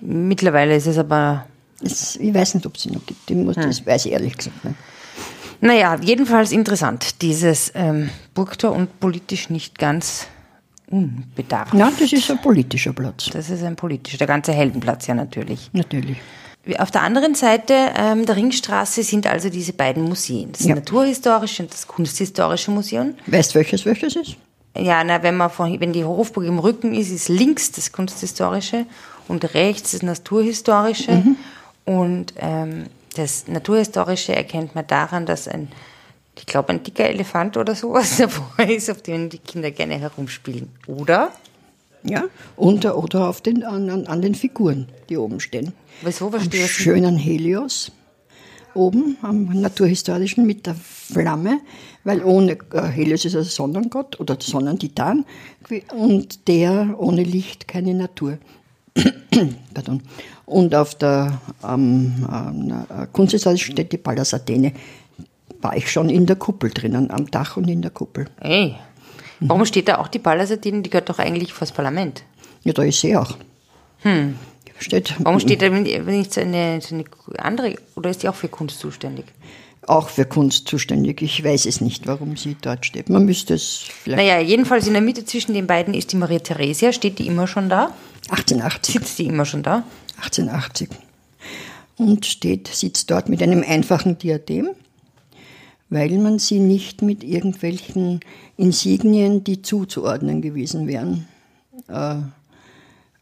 Mittlerweile 0.00 0.76
ist 0.76 0.86
es 0.86 0.96
aber 0.96 1.46
das, 1.80 2.16
ich 2.16 2.32
weiß 2.34 2.54
nicht, 2.54 2.66
ob 2.66 2.76
es 2.76 2.82
sie 2.82 2.90
noch 2.90 3.04
gibt. 3.06 3.30
Ich 3.30 3.36
muss, 3.36 3.56
hm. 3.56 3.62
Das 3.64 3.84
weiß 3.84 4.06
ich 4.06 4.12
ehrlich 4.12 4.36
gesagt 4.36 4.64
nicht. 4.64 4.76
Naja, 5.62 5.96
jedenfalls 6.00 6.52
interessant, 6.52 7.20
dieses 7.20 7.72
ähm, 7.74 8.08
Burgtor 8.34 8.72
und 8.72 8.98
politisch 8.98 9.50
nicht 9.50 9.78
ganz 9.78 10.26
unbedacht. 10.90 11.74
Na, 11.74 11.92
das 11.98 12.12
ist 12.12 12.30
ein 12.30 12.40
politischer 12.40 12.92
Platz. 12.92 13.28
Das 13.30 13.50
ist 13.50 13.62
ein 13.62 13.76
politischer, 13.76 14.18
der 14.18 14.26
ganze 14.26 14.52
Heldenplatz 14.52 15.06
ja 15.06 15.14
natürlich. 15.14 15.70
Natürlich. 15.72 16.16
Auf 16.78 16.90
der 16.90 17.02
anderen 17.02 17.34
Seite 17.34 17.74
ähm, 17.96 18.26
der 18.26 18.36
Ringstraße 18.36 19.02
sind 19.02 19.26
also 19.26 19.48
diese 19.48 19.72
beiden 19.72 20.04
Museen, 20.04 20.52
das 20.52 20.64
Ja. 20.64 20.74
Naturhistorische 20.74 21.62
und 21.62 21.72
das 21.72 21.86
Kunsthistorische 21.86 22.70
Museum. 22.70 23.14
Weißt 23.26 23.52
du, 23.52 23.56
welches 23.56 23.84
welches 23.86 24.16
ist? 24.16 24.36
Ja, 24.76 25.02
na, 25.02 25.22
wenn 25.22 25.36
man 25.36 25.50
von, 25.50 25.80
wenn 25.80 25.92
die 25.92 26.04
Hofburg 26.04 26.44
im 26.44 26.58
Rücken 26.58 26.94
ist, 26.94 27.10
ist 27.10 27.28
links 27.28 27.72
das 27.72 27.92
Kunsthistorische 27.92 28.86
und 29.26 29.54
rechts 29.54 29.92
das 29.92 30.02
Naturhistorische. 30.02 31.24
Und 31.84 32.34
ähm, 32.38 32.86
das 33.16 33.48
Naturhistorische 33.48 34.34
erkennt 34.34 34.74
man 34.74 34.86
daran, 34.86 35.26
dass 35.26 35.48
ein, 35.48 35.68
ich 36.36 36.46
glaube, 36.46 36.70
ein 36.70 36.82
dicker 36.82 37.08
Elefant 37.08 37.56
oder 37.56 37.74
sowas 37.74 38.16
davor 38.18 38.64
ist, 38.68 38.90
auf 38.90 39.02
dem 39.02 39.28
die 39.28 39.38
Kinder 39.38 39.70
gerne 39.70 39.98
herumspielen. 39.98 40.70
Oder? 40.86 41.32
Ja. 42.02 42.24
Und, 42.56 42.84
oder 42.86 43.28
auf 43.28 43.40
den, 43.40 43.62
an, 43.64 44.06
an, 44.06 44.22
den 44.22 44.34
Figuren, 44.34 44.88
die 45.08 45.18
oben 45.18 45.40
stehen. 45.40 45.72
Wieso 46.02 46.26
Am 46.26 46.32
verstehe 46.32 46.64
ich 46.64 46.72
schönen 46.72 47.16
Helios 47.16 47.92
oben 48.74 49.16
am 49.22 49.44
Naturhistorischen 49.46 50.46
mit 50.46 50.66
der 50.66 50.74
Flamme, 50.74 51.60
weil 52.04 52.22
ohne 52.24 52.58
äh, 52.72 52.82
Helios 52.82 53.24
ist 53.24 53.36
ein 53.36 53.44
Sonnengott 53.44 54.20
oder 54.20 54.36
Sonnentitan 54.40 55.24
und 55.92 56.48
der 56.48 56.94
ohne 56.98 57.22
Licht 57.22 57.68
keine 57.68 57.94
Natur. 57.94 58.38
Pardon. 59.74 60.02
Und 60.46 60.74
auf 60.74 60.94
der 60.96 61.40
ähm, 61.66 62.26
ähm, 62.32 62.86
Kunsthistorischen 63.12 63.72
steht 63.72 63.92
die 63.92 63.98
Pallas 63.98 64.34
Athene. 64.34 64.72
War 65.60 65.76
ich 65.76 65.90
schon 65.90 66.08
in 66.08 66.26
der 66.26 66.36
Kuppel 66.36 66.70
drinnen, 66.70 67.10
am 67.10 67.30
Dach 67.30 67.56
und 67.56 67.68
in 67.68 67.82
der 67.82 67.90
Kuppel. 67.90 68.26
Ey, 68.40 68.76
warum 69.40 69.64
steht 69.64 69.88
da 69.88 69.98
auch 69.98 70.08
die 70.08 70.18
Pallasatine? 70.18 70.82
Die 70.82 70.90
gehört 70.90 71.08
doch 71.08 71.18
eigentlich 71.18 71.52
vors 71.52 71.70
Parlament. 71.70 72.24
Ja, 72.64 72.72
da 72.72 72.82
ist 72.82 73.00
sie 73.00 73.16
auch. 73.16 73.36
Hm. 73.98 74.36
Steht 74.78 75.14
Warum 75.18 75.38
steht 75.40 75.60
da 75.60 75.68
nicht 75.68 76.32
so 76.32 76.40
eine, 76.40 76.80
so 76.80 76.94
eine 76.94 77.04
andere, 77.38 77.74
oder 77.96 78.08
ist 78.08 78.22
die 78.22 78.28
auch 78.30 78.34
für 78.34 78.48
Kunst 78.48 78.80
zuständig? 78.80 79.26
auch 79.86 80.08
für 80.08 80.24
Kunst 80.24 80.68
zuständig. 80.68 81.20
Ich 81.22 81.42
weiß 81.42 81.66
es 81.66 81.80
nicht, 81.80 82.06
warum 82.06 82.36
sie 82.36 82.56
dort 82.60 82.86
steht. 82.86 83.08
Man 83.08 83.24
müsste 83.24 83.54
es 83.54 83.78
vielleicht. 83.78 84.18
Naja, 84.18 84.40
jedenfalls 84.40 84.86
in 84.86 84.92
der 84.92 85.02
Mitte 85.02 85.24
zwischen 85.24 85.54
den 85.54 85.66
beiden 85.66 85.94
ist 85.94 86.12
die 86.12 86.16
Maria 86.16 86.38
Theresia. 86.38 86.92
Steht 86.92 87.18
die 87.18 87.26
immer 87.26 87.46
schon 87.46 87.68
da? 87.68 87.92
1880. 88.30 88.94
Sitzt 88.94 89.18
die 89.18 89.26
immer 89.26 89.44
schon 89.44 89.62
da? 89.62 89.84
1880. 90.16 90.88
Und 91.96 92.24
steht, 92.26 92.68
sitzt 92.68 93.10
dort 93.10 93.28
mit 93.28 93.42
einem 93.42 93.62
einfachen 93.66 94.16
Diadem, 94.18 94.70
weil 95.90 96.10
man 96.18 96.38
sie 96.38 96.58
nicht 96.58 97.02
mit 97.02 97.22
irgendwelchen 97.24 98.20
Insignien, 98.56 99.44
die 99.44 99.60
zuzuordnen 99.60 100.40
gewesen 100.40 100.86
wären, 100.86 101.26
äh, 101.88 102.16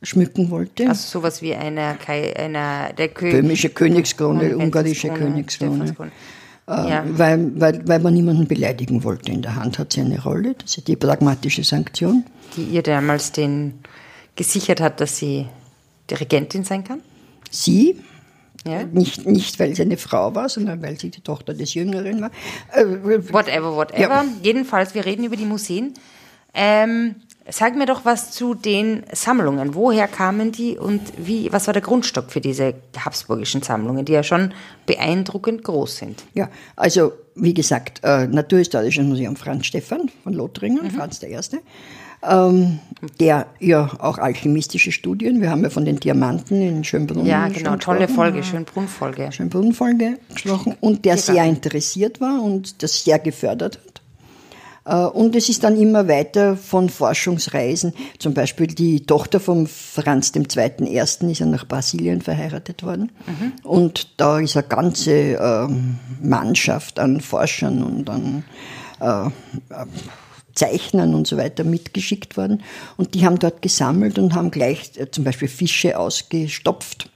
schmücken 0.02 0.50
wollte. 0.50 0.88
Also 0.88 1.18
sowas 1.18 1.42
wie 1.42 1.54
einer, 1.54 1.94
Kai- 1.94 2.36
einer 2.36 2.92
der 2.92 3.08
Kö 3.08 3.30
Böhmische 3.32 3.70
Königskrone, 3.70 4.50
Krone, 4.50 4.64
ungarische 4.64 5.08
Königskrone. 5.08 5.86
Äh, 5.88 6.10
Ja. 6.70 7.04
weil, 7.08 7.58
weil, 7.60 7.88
weil 7.88 7.98
man 8.00 8.14
niemanden 8.14 8.46
beleidigen 8.46 9.02
wollte. 9.02 9.32
In 9.32 9.42
der 9.42 9.56
Hand 9.56 9.78
hat 9.78 9.94
sie 9.94 10.02
eine 10.02 10.22
Rolle, 10.22 10.54
das 10.54 10.76
ist 10.76 10.86
die 10.86 10.96
pragmatische 10.96 11.64
Sanktion. 11.64 12.24
Die 12.56 12.62
ihr 12.64 12.82
damals 12.82 13.32
den 13.32 13.74
gesichert 14.38 14.80
hat, 14.80 15.00
dass 15.02 15.18
sie 15.18 15.46
die 16.08 16.14
Regentin 16.14 16.64
sein 16.64 16.84
kann? 16.84 17.00
Sie, 17.50 17.98
Ja? 18.66 18.84
nicht, 18.84 19.26
nicht 19.26 19.58
weil 19.58 19.74
sie 19.74 19.82
eine 19.82 19.98
Frau 19.98 20.34
war, 20.34 20.48
sondern 20.48 20.80
weil 20.82 20.98
sie 20.98 21.10
die 21.10 21.20
Tochter 21.20 21.52
des 21.52 21.74
Jüngeren 21.74 22.22
war. 22.22 22.30
Äh, 22.72 22.84
Whatever, 23.32 23.76
whatever. 23.76 24.00
Ja. 24.00 24.24
Jedenfalls, 24.42 24.94
wir 24.94 25.04
reden 25.04 25.24
über 25.24 25.36
die 25.36 25.44
Museen. 25.44 25.92
Ähm, 26.54 27.16
sag 27.50 27.76
mir 27.76 27.86
doch 27.86 28.04
was 28.04 28.30
zu 28.30 28.54
den 28.54 29.04
Sammlungen. 29.12 29.74
Woher 29.74 30.08
kamen 30.08 30.50
die 30.52 30.78
und 30.78 31.00
wie, 31.18 31.52
was 31.52 31.66
war 31.66 31.72
der 31.74 31.82
Grundstock 31.82 32.30
für 32.30 32.40
diese 32.40 32.74
habsburgischen 33.04 33.62
Sammlungen, 33.62 34.04
die 34.04 34.12
ja 34.12 34.22
schon 34.22 34.52
beeindruckend 34.86 35.62
groß 35.64 35.96
sind? 35.98 36.24
Ja, 36.34 36.48
also 36.76 37.12
wie 37.34 37.54
gesagt, 37.54 38.00
äh, 38.02 38.26
Naturhistorisches 38.26 39.04
Museum 39.04 39.36
Franz 39.36 39.66
Stephan 39.66 40.10
von 40.24 40.32
Lothringen, 40.34 40.84
Mhm. 40.84 40.90
Franz 40.90 41.22
I., 41.22 41.38
ähm, 42.22 42.78
der 43.20 43.46
ja 43.60 43.90
auch 44.00 44.18
alchemistische 44.18 44.92
Studien, 44.92 45.40
wir 45.40 45.50
haben 45.50 45.62
ja 45.62 45.70
von 45.70 45.84
den 45.84 46.00
Diamanten 46.00 46.60
in 46.60 46.84
Schönbrunn 46.84 47.26
Ja, 47.26 47.48
genau, 47.48 47.76
tolle 47.76 48.08
Folge, 48.08 48.42
Schönbrunn-Folge. 48.42 49.30
Schönbrunn-Folge 49.30 50.18
gesprochen 50.32 50.76
und 50.80 51.04
der 51.04 51.16
sehr 51.16 51.44
interessiert 51.44 52.20
war 52.20 52.42
und 52.42 52.82
das 52.82 53.04
sehr 53.04 53.18
gefördert 53.18 53.78
hat. 53.78 53.98
Äh, 54.88 55.06
Und 55.06 55.36
es 55.36 55.48
ist 55.48 55.64
dann 55.64 55.76
immer 55.78 56.08
weiter 56.08 56.56
von 56.56 56.88
Forschungsreisen. 56.88 57.92
Zum 58.18 58.34
Beispiel 58.34 58.66
die 58.66 59.04
Tochter 59.04 59.38
von 59.38 59.66
Franz 59.66 60.32
II. 60.34 60.94
Ersten 60.94 61.30
ist 61.30 61.40
ja 61.40 61.46
nach 61.46 61.66
Brasilien 61.66 62.22
verheiratet 62.22 62.82
worden. 62.82 63.12
Und 63.62 64.08
da 64.16 64.38
ist 64.38 64.56
eine 64.56 64.66
ganze 64.66 65.12
ähm, 65.12 65.98
Mannschaft 66.22 66.98
an 66.98 67.20
Forschern 67.20 67.84
und 67.84 68.08
an 68.08 68.44
äh, 69.00 69.26
äh, 69.26 69.30
Zeichnern 70.58 71.14
und 71.14 71.26
so 71.26 71.36
weiter 71.36 71.62
mitgeschickt 71.62 72.36
worden. 72.36 72.62
Und 72.96 73.14
die 73.14 73.24
haben 73.24 73.38
dort 73.38 73.62
gesammelt 73.62 74.18
und 74.18 74.34
haben 74.34 74.50
gleich 74.50 74.90
äh, 74.96 75.08
zum 75.10 75.22
Beispiel 75.22 75.46
Fische 75.46 75.98
ausgestopft 75.98 77.08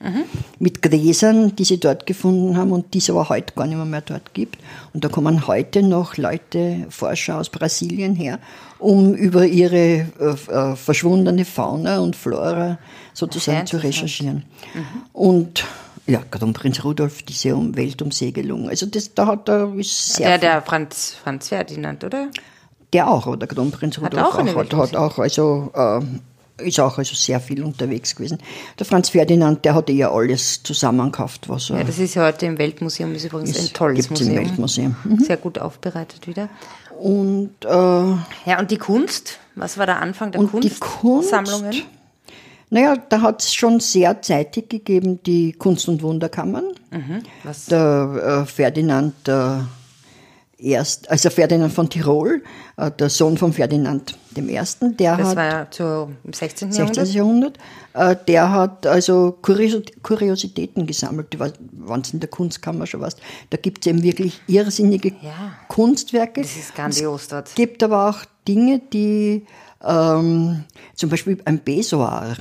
mit 0.61 0.81
Gräsern, 0.81 1.57
die 1.57 1.65
sie 1.65 1.81
dort 1.81 2.07
gefunden 2.07 2.57
haben 2.57 2.71
und 2.71 2.95
die 2.95 2.99
es 2.99 3.11
aber 3.11 3.29
heute 3.29 3.55
gar 3.55 3.67
nicht 3.67 3.77
mehr, 3.77 3.85
mehr 3.85 4.01
dort 4.01 4.33
gibt. 4.33 4.59
Und 4.95 5.05
da 5.05 5.09
kommen 5.09 5.49
heute 5.49 5.83
noch 5.83 6.17
Leute, 6.17 6.87
Forscher 6.89 7.39
aus 7.39 7.51
Brasilien 7.51 8.15
her, 8.15 8.39
um 8.79 9.15
über 9.15 9.45
ihre 9.45 9.77
äh, 9.77 10.07
äh, 10.49 10.77
verschwundene 10.77 11.45
Fauna 11.45 11.99
und 11.99 12.15
Flora 12.15 12.79
sozusagen 13.13 13.67
zu 13.67 13.83
recherchieren. 13.83 14.45
Und 15.13 15.65
ja, 16.07 16.21
Kronprinz 16.31 16.85
Rudolf, 16.85 17.23
diese 17.23 17.57
um 17.57 17.77
Weltumsegelung. 17.77 18.69
Also 18.69 18.87
das, 18.87 19.15
da 19.15 19.27
hat 19.27 19.49
er 19.49 19.73
sehr 19.83 20.29
Der, 20.29 20.39
der 20.39 20.63
Franz, 20.63 21.17
Franz 21.23 21.49
Ferdinand, 21.49 22.05
oder? 22.05 22.29
Der 22.93 23.09
auch, 23.09 23.27
oder 23.27 23.47
Kronprinz 23.47 23.97
Hat 23.99 24.15
Rudolf 24.15 24.27
auch 24.27 24.39
eine 24.39 24.55
hat, 24.55 24.73
hat 24.75 24.97
auch, 24.97 25.19
also 25.19 25.71
äh, 25.75 26.01
ist 26.67 26.79
auch 26.81 26.99
also 26.99 27.15
sehr 27.15 27.41
viel 27.41 27.63
unterwegs 27.65 28.15
gewesen. 28.15 28.39
Der 28.79 28.87
Franz 28.87 29.09
Ferdinand, 29.09 29.65
der 29.65 29.75
hat 29.75 29.89
ja 29.91 30.13
alles 30.13 30.63
zusammengekauft, 30.63 31.49
was 31.49 31.71
er 31.71 31.79
Ja, 31.79 31.85
das 31.85 31.99
ist 31.99 32.15
ja 32.15 32.25
heute 32.27 32.47
im 32.47 32.59
Weltmuseum, 32.59 33.15
ist 33.15 33.25
übrigens 33.25 33.57
ein 33.57 33.65
ist, 33.65 33.75
tolles 33.75 34.09
gibt's 34.09 34.21
im 34.21 34.29
Museum. 34.29 34.45
Weltmuseum. 34.47 34.97
Sehr 35.21 35.37
gut 35.39 35.59
aufbereitet 35.59 36.27
wieder. 36.27 36.49
Und 37.01 37.55
äh, 37.65 37.69
Ja, 37.69 38.59
und 38.59 38.71
die 38.71 38.77
Kunst? 38.79 39.39
Was 39.55 39.77
war 39.79 39.87
der 39.87 40.01
Anfang 40.01 40.31
der 40.33 40.41
Und 40.41 40.63
die 40.63 40.71
Kunstsammlungen? 40.71 41.71
Kunst? 41.71 41.85
naja, 42.71 42.97
da 43.09 43.21
hat 43.23 43.43
es 43.43 43.53
schon 43.55 43.81
sehr 43.81 44.23
zeitig 44.23 44.69
gegeben 44.69 45.23
die 45.25 45.53
Kunst- 45.53 45.89
und 45.89 46.03
Wunderkammern. 46.03 46.65
Was? 47.45 47.67
Der 47.67 48.45
äh, 48.45 48.47
Ferdinand 48.47 49.15
der 49.27 49.67
erst, 50.63 51.11
also 51.11 51.31
Ferdinand 51.31 51.73
von 51.73 51.89
Tirol, 51.89 52.43
äh, 52.77 52.91
der 52.91 53.11
Sohn 53.11 53.37
von 53.37 53.53
Ferdinand 53.53 54.17
dem 54.31 54.49
Ersten, 54.49 54.97
der 54.97 55.17
Das 55.17 55.29
hat 55.29 55.37
war 55.37 55.45
ja 55.45 55.71
zu, 55.71 56.13
im 56.25 56.33
16. 56.33 56.73
16. 56.73 57.07
Jahrhundert. 57.07 57.59
Äh, 57.95 58.17
der 58.27 58.51
hat 58.51 58.87
also 58.87 59.37
Kurios 59.43 59.83
Kuriositäten 60.03 60.87
gesammelt. 60.87 61.39
Wenn 61.39 62.01
es 62.01 62.13
in 62.13 62.21
der 62.21 62.31
Kunstkammer 62.31 62.87
schon 62.87 63.01
warst, 63.01 63.21
da 63.51 63.57
gibt 63.57 63.85
es 63.85 63.91
eben 63.91 64.03
wirklich 64.03 64.41
irrsinnige 64.47 65.09
Ja. 65.21 65.53
Kunstwerke. 65.69 66.43
Das 66.43 66.57
ist 66.57 66.75
grandios 66.75 67.29
dort. 67.29 67.49
Es 67.49 67.55
gibt 67.55 67.83
aber 67.83 68.09
auch 68.09 68.25
Dinge, 68.49 68.81
die 68.93 69.47
ähm, 69.85 70.65
zum 70.95 71.11
Beispiel 71.11 71.39
ein 71.45 71.63
Besoar, 71.63 72.37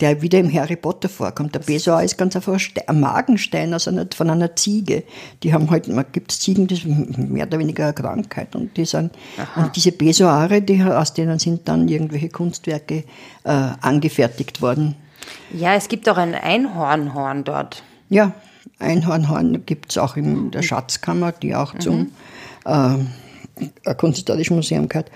der 0.00 0.20
wieder 0.20 0.38
im 0.38 0.52
Harry 0.52 0.76
Potter 0.76 1.08
vorkommt. 1.08 1.54
Der 1.54 1.60
Besoar 1.60 2.04
ist 2.04 2.18
ganz 2.18 2.36
einfach 2.36 2.52
ein 2.52 2.58
Ste- 2.58 2.88
ein 2.88 3.00
Magenstein 3.00 3.72
aus 3.72 3.88
einer, 3.88 4.06
von 4.14 4.28
einer 4.28 4.54
Ziege. 4.54 5.04
Die 5.42 5.54
haben 5.54 5.70
halt, 5.70 5.88
man 5.88 6.04
gibt 6.12 6.32
Ziegen, 6.32 6.66
das 6.66 6.80
ist 6.80 6.86
mehr 6.86 7.46
oder 7.46 7.58
weniger 7.58 7.84
eine 7.84 7.94
Krankheit. 7.94 8.54
Und, 8.54 8.76
die 8.76 8.84
sind, 8.84 9.12
und 9.56 9.74
diese 9.74 9.92
Besoare, 9.92 10.60
die, 10.60 10.82
aus 10.82 11.14
denen 11.14 11.38
sind 11.38 11.66
dann 11.66 11.88
irgendwelche 11.88 12.28
Kunstwerke 12.28 13.04
äh, 13.44 13.50
angefertigt 13.80 14.60
worden. 14.60 14.96
Ja, 15.52 15.74
es 15.74 15.88
gibt 15.88 16.08
auch 16.08 16.18
ein 16.18 16.34
Einhornhorn 16.34 17.44
dort. 17.44 17.82
Ja, 18.10 18.32
Einhornhorn 18.78 19.64
gibt 19.64 19.92
es 19.92 19.98
auch 19.98 20.16
in 20.16 20.50
der 20.50 20.62
Schatzkammer, 20.62 21.32
die 21.32 21.54
auch 21.54 21.76
zum 21.78 22.12
äh, 22.66 23.94
Kunsthistorischen 23.94 24.56
Museum 24.56 24.88
gehört. 24.88 25.10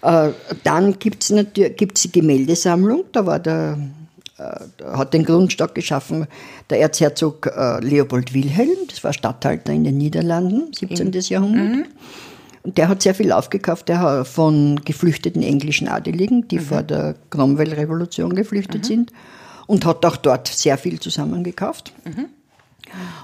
Äh, 0.00 0.30
dann 0.64 0.98
gibt 0.98 1.30
es 1.30 1.44
gibt's 1.52 2.02
die 2.02 2.12
Gemäldesammlung, 2.12 3.04
da 3.12 3.26
war 3.26 3.38
der, 3.38 3.78
hat 4.38 5.14
den 5.14 5.24
Grundstock 5.24 5.74
geschaffen 5.74 6.26
der 6.70 6.80
Erzherzog 6.80 7.46
äh, 7.46 7.80
Leopold 7.80 8.34
Wilhelm, 8.34 8.76
das 8.88 9.04
war 9.04 9.12
Statthalter 9.12 9.72
in 9.72 9.84
den 9.84 9.96
Niederlanden, 9.96 10.72
17. 10.72 11.12
Jahrhundert. 11.12 11.88
Und 12.62 12.78
der 12.78 12.88
hat 12.88 13.02
sehr 13.02 13.14
viel 13.14 13.30
aufgekauft 13.30 13.88
der 13.88 14.00
hat 14.00 14.26
von 14.26 14.80
geflüchteten 14.84 15.42
englischen 15.42 15.86
Adeligen, 15.86 16.48
die 16.48 16.58
vor 16.58 16.82
der 16.82 17.14
Cromwell-Revolution 17.30 18.34
geflüchtet 18.34 18.86
sind, 18.86 19.12
und 19.66 19.84
hat 19.84 20.04
auch 20.04 20.16
dort 20.16 20.48
sehr 20.48 20.78
viel 20.78 20.98
zusammengekauft. 21.00 21.92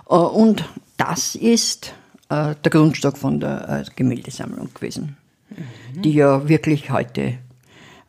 Äh, 0.09 0.14
Und 0.14 0.64
das 0.96 1.35
ist 1.35 1.92
äh, 2.29 2.55
der 2.62 2.70
Grundstock 2.70 3.16
von 3.16 3.40
der 3.40 3.85
äh, 3.87 3.90
Gemäldesammlung 3.96 4.68
gewesen, 4.75 5.16
die 6.05 6.12
ja 6.12 6.49
wirklich 6.49 6.90
heute 6.90 7.38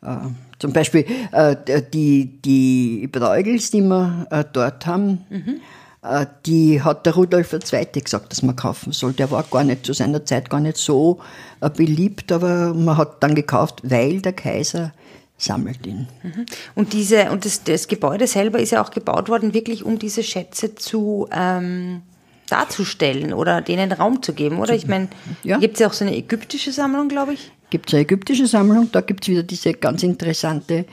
Äh, 0.02 0.16
zum 0.62 0.72
Beispiel 0.72 1.04
äh, 1.32 1.56
die, 1.92 2.40
die 2.40 3.08
Bräugels, 3.10 3.72
die 3.72 3.80
wir 3.80 4.28
äh, 4.30 4.44
dort 4.52 4.86
haben, 4.86 5.26
mhm. 5.28 5.60
äh, 6.04 6.24
die 6.46 6.80
hat 6.80 7.04
der 7.04 7.16
Rudolf 7.16 7.52
II. 7.52 7.84
gesagt, 8.00 8.30
dass 8.30 8.44
man 8.44 8.54
kaufen 8.54 8.92
soll. 8.92 9.12
Der 9.12 9.32
war 9.32 9.42
gar 9.42 9.64
nicht 9.64 9.84
zu 9.84 9.92
seiner 9.92 10.24
Zeit 10.24 10.50
gar 10.50 10.60
nicht 10.60 10.76
so 10.76 11.18
äh, 11.60 11.68
beliebt, 11.68 12.30
aber 12.30 12.74
man 12.74 12.96
hat 12.96 13.24
dann 13.24 13.34
gekauft, 13.34 13.80
weil 13.82 14.20
der 14.20 14.34
Kaiser 14.34 14.92
sammelt 15.36 15.84
ihn. 15.84 16.06
Mhm. 16.22 16.46
Und 16.76 16.92
diese 16.92 17.32
und 17.32 17.44
das, 17.44 17.64
das 17.64 17.88
Gebäude 17.88 18.28
selber 18.28 18.60
ist 18.60 18.70
ja 18.70 18.84
auch 18.84 18.92
gebaut 18.92 19.28
worden, 19.28 19.54
wirklich 19.54 19.84
um 19.84 19.98
diese 19.98 20.22
Schätze 20.22 20.76
zu 20.76 21.26
ähm, 21.32 22.02
darzustellen 22.48 23.32
oder 23.32 23.62
denen 23.62 23.90
Raum 23.90 24.22
zu 24.22 24.32
geben, 24.32 24.60
oder? 24.60 24.74
Ich 24.74 24.86
meine, 24.86 25.08
ja. 25.42 25.58
gibt 25.58 25.74
es 25.74 25.80
ja 25.80 25.88
auch 25.88 25.92
so 25.92 26.04
eine 26.04 26.16
ägyptische 26.16 26.70
Sammlung, 26.70 27.08
glaube 27.08 27.32
ich. 27.32 27.50
Gibt 27.72 27.88
es 27.88 27.94
eine 27.94 28.02
ägyptische 28.02 28.46
Sammlung, 28.46 28.90
da 28.92 29.00
gibt 29.00 29.24
es 29.24 29.28
wieder 29.28 29.42
diese 29.42 29.72
ganz 29.72 30.02
interessante 30.02 30.84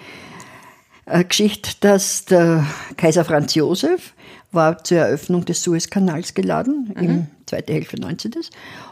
äh, 1.05 1.25
Geschichte, 1.25 1.71
dass 1.81 2.23
der 2.23 2.65
Kaiser 2.95 3.25
Franz 3.25 3.53
Josef 3.53 4.13
war 4.53 4.81
zur 4.81 4.99
Eröffnung 4.99 5.43
des 5.43 5.61
Suezkanals 5.61 6.35
geladen, 6.35 6.93
mhm. 6.95 7.03
im 7.03 7.27
zweiten 7.47 7.73
Hälfte 7.73 7.99
19. 7.99 8.31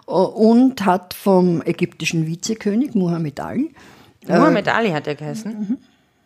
und 0.05 0.85
hat 0.85 1.13
vom 1.13 1.61
ägyptischen 1.61 2.27
Vizekönig 2.27 2.93
Muhammad 2.93 3.39
Ali 3.39 3.73
Muhammad 4.27 4.67
Ali 4.67 4.89
hat 4.89 5.07
er 5.07 5.15
geheißen. 5.15 5.51
Mhm. 5.57 5.77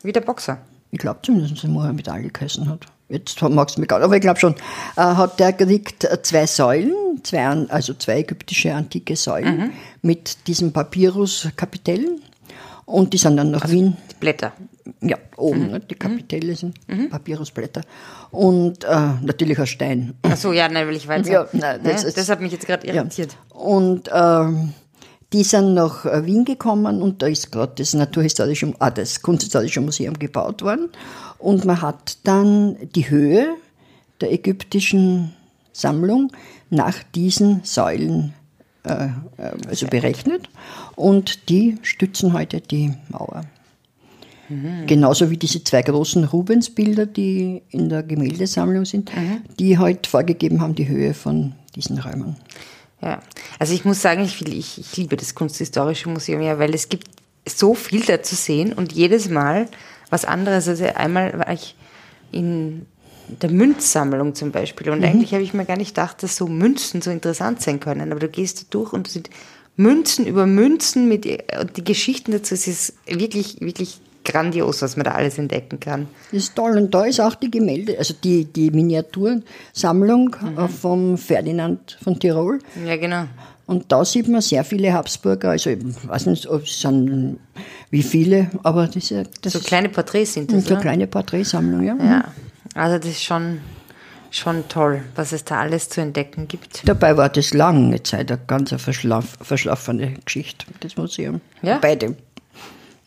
Wie 0.01 0.11
der 0.11 0.21
Boxer. 0.21 0.57
Ich 0.89 0.97
glaube 0.97 1.19
zumindest, 1.21 1.57
dass 1.57 1.63
er 1.63 1.69
Muhammad 1.69 2.09
Ali 2.09 2.29
geheißen 2.29 2.67
hat. 2.67 2.87
Jetzt 3.11 3.41
magst 3.41 3.75
du 3.75 3.81
mich 3.81 3.89
gar 3.89 3.97
nicht, 3.97 4.05
aber 4.05 4.15
ich 4.15 4.21
glaube 4.21 4.39
schon. 4.39 4.55
Äh, 4.95 5.01
hat 5.01 5.39
der 5.39 5.53
gekriegt 5.53 6.05
äh, 6.05 6.21
zwei 6.21 6.47
Säulen, 6.47 6.93
zwei, 7.23 7.45
also 7.67 7.93
zwei 7.93 8.19
ägyptische 8.19 8.73
antike 8.73 9.15
Säulen 9.15 9.57
mhm. 9.57 9.71
mit 10.01 10.47
diesen 10.47 10.71
Papyrus-Kapitellen. 10.71 12.21
Und 12.85 13.13
die 13.13 13.17
sind 13.17 13.37
dann 13.37 13.51
nach 13.51 13.63
also 13.63 13.73
Wien. 13.73 13.97
Die 14.11 14.15
Blätter. 14.19 14.53
Ja, 15.01 15.17
oben, 15.37 15.65
mhm. 15.65 15.71
ne, 15.71 15.79
die 15.79 15.95
Kapitelle 15.95 16.55
sind 16.55 16.75
mhm. 16.87 17.09
Papyrusblätter. 17.09 17.81
Und 18.31 18.83
äh, 18.83 18.87
natürlich 19.21 19.59
ein 19.59 19.67
Stein. 19.67 20.13
Ach 20.23 20.37
so, 20.37 20.53
ja, 20.53 20.67
nein, 20.69 20.87
weil 20.87 20.95
ich 20.95 21.07
weiß. 21.07 21.27
Ja, 21.27 21.47
nein, 21.51 21.81
das, 21.83 22.05
ne? 22.05 22.11
das 22.15 22.29
hat 22.29 22.41
mich 22.41 22.51
jetzt 22.51 22.65
gerade 22.65 22.87
irritiert. 22.87 23.33
Ja. 23.33 23.59
Und 23.59 24.09
ähm, 24.13 24.73
die 25.33 25.43
sind 25.43 25.73
nach 25.73 26.05
äh, 26.05 26.25
Wien 26.25 26.43
gekommen 26.43 27.01
und 27.01 27.21
da 27.21 27.27
ist 27.27 27.51
gerade 27.51 27.73
das 27.77 27.93
Naturhistorische, 27.93 28.73
ah, 28.79 28.91
das 28.91 29.21
Kunsthistorische 29.21 29.79
Museum 29.79 30.17
gebaut 30.19 30.61
worden. 30.61 30.89
Und 31.41 31.65
man 31.65 31.81
hat 31.81 32.17
dann 32.23 32.77
die 32.95 33.09
Höhe 33.09 33.55
der 34.21 34.31
ägyptischen 34.31 35.33
Sammlung 35.73 36.31
nach 36.69 37.03
diesen 37.15 37.61
Säulen 37.63 38.33
äh, 38.83 39.05
äh 39.05 39.09
also 39.67 39.87
berechnet. 39.87 40.49
Und 40.95 41.49
die 41.49 41.77
stützen 41.81 42.33
heute 42.33 42.61
die 42.61 42.93
Mauer. 43.09 43.43
Mhm. 44.49 44.85
Genauso 44.85 45.29
wie 45.29 45.37
diese 45.37 45.63
zwei 45.63 45.81
großen 45.81 46.23
Rubensbilder, 46.25 47.05
die 47.05 47.61
in 47.69 47.89
der 47.89 48.03
Gemäldesammlung 48.03 48.85
sind, 48.85 49.15
mhm. 49.15 49.41
die 49.59 49.77
halt 49.77 50.07
vorgegeben 50.07 50.61
haben 50.61 50.75
die 50.75 50.87
Höhe 50.87 51.13
von 51.13 51.53
diesen 51.75 51.97
Räumen. 51.99 52.35
Ja, 53.01 53.21
also 53.57 53.73
ich 53.73 53.85
muss 53.85 54.01
sagen, 54.01 54.23
ich, 54.23 54.45
ich, 54.45 54.77
ich 54.77 54.97
liebe 54.97 55.17
das 55.17 55.33
Kunsthistorische 55.33 56.09
Museum 56.09 56.41
ja, 56.41 56.59
weil 56.59 56.75
es 56.75 56.89
gibt 56.89 57.07
so 57.47 57.73
viel 57.73 58.01
da 58.01 58.21
zu 58.21 58.35
sehen 58.35 58.73
und 58.73 58.91
jedes 58.91 59.29
Mal 59.29 59.67
was 60.11 60.25
anderes. 60.25 60.67
Also 60.67 60.85
einmal 60.85 61.37
war 61.39 61.51
ich 61.51 61.75
in 62.31 62.85
der 63.41 63.49
Münzsammlung 63.49 64.35
zum 64.35 64.51
Beispiel 64.51 64.89
und 64.89 64.99
mhm. 64.99 65.05
eigentlich 65.05 65.33
habe 65.33 65.43
ich 65.43 65.53
mir 65.53 65.65
gar 65.65 65.77
nicht 65.77 65.95
gedacht, 65.95 66.21
dass 66.21 66.35
so 66.35 66.47
Münzen 66.47 67.01
so 67.01 67.09
interessant 67.09 67.61
sein 67.61 67.79
können, 67.79 68.11
aber 68.11 68.19
du 68.19 68.27
gehst 68.27 68.61
da 68.61 68.65
durch 68.69 68.93
und 68.93 69.07
du 69.07 69.11
siehst 69.11 69.29
Münzen 69.77 70.27
über 70.27 70.45
Münzen 70.45 71.07
mit 71.07 71.25
die 71.25 71.83
Geschichten 71.83 72.31
dazu. 72.31 72.53
Es 72.53 72.67
ist 72.67 72.93
wirklich, 73.07 73.61
wirklich 73.61 73.99
grandios, 74.23 74.81
was 74.81 74.97
man 74.97 75.05
da 75.05 75.11
alles 75.11 75.37
entdecken 75.37 75.79
kann. 75.79 76.07
Das 76.31 76.43
ist 76.43 76.55
toll. 76.55 76.77
Und 76.77 76.93
da 76.93 77.05
ist 77.05 77.19
auch 77.19 77.35
die 77.35 77.49
Gemälde, 77.49 77.97
also 77.97 78.13
die, 78.23 78.45
die 78.45 78.69
Miniatursammlung 78.69 80.35
mhm. 80.39 80.57
Äh, 80.57 80.67
vom 80.67 81.17
Ferdinand 81.17 81.97
von 82.03 82.19
Tirol. 82.19 82.59
Ja, 82.85 82.97
genau. 82.97 83.25
Und 83.71 83.89
da 83.89 84.03
sieht 84.03 84.27
man 84.27 84.41
sehr 84.41 84.65
viele 84.65 84.91
Habsburger, 84.91 85.51
also 85.51 85.69
ich 85.69 85.79
weiß 86.05 86.25
nicht, 86.25 86.45
ob 86.45 86.63
es 86.63 86.81
sind 86.81 87.39
wie 87.89 88.03
viele, 88.03 88.51
aber 88.63 88.87
diese, 88.87 89.23
das 89.41 89.53
so 89.53 89.59
kleine 89.59 89.87
Porträts 89.87 90.33
sind 90.33 90.51
das. 90.51 90.65
So 90.65 90.73
eine 90.73 90.81
kleine 90.81 91.07
Porträtsammlung, 91.07 91.81
ja. 91.81 91.95
Ja, 92.03 92.25
also 92.75 92.97
das 92.97 93.07
ist 93.07 93.23
schon, 93.23 93.59
schon 94.29 94.67
toll, 94.67 95.03
was 95.15 95.31
es 95.31 95.45
da 95.45 95.61
alles 95.61 95.87
zu 95.87 96.01
entdecken 96.01 96.49
gibt. 96.49 96.85
Dabei 96.85 97.15
war 97.15 97.29
das 97.29 97.53
lange 97.53 98.03
Zeit 98.03 98.29
eine 98.29 98.41
ganz 98.45 98.73
verschlaf, 98.75 99.37
verschlafene 99.41 100.15
Geschichte, 100.25 100.65
das 100.81 100.97
Museum. 100.97 101.39
Ja. 101.61 101.77
Beide. 101.81 102.17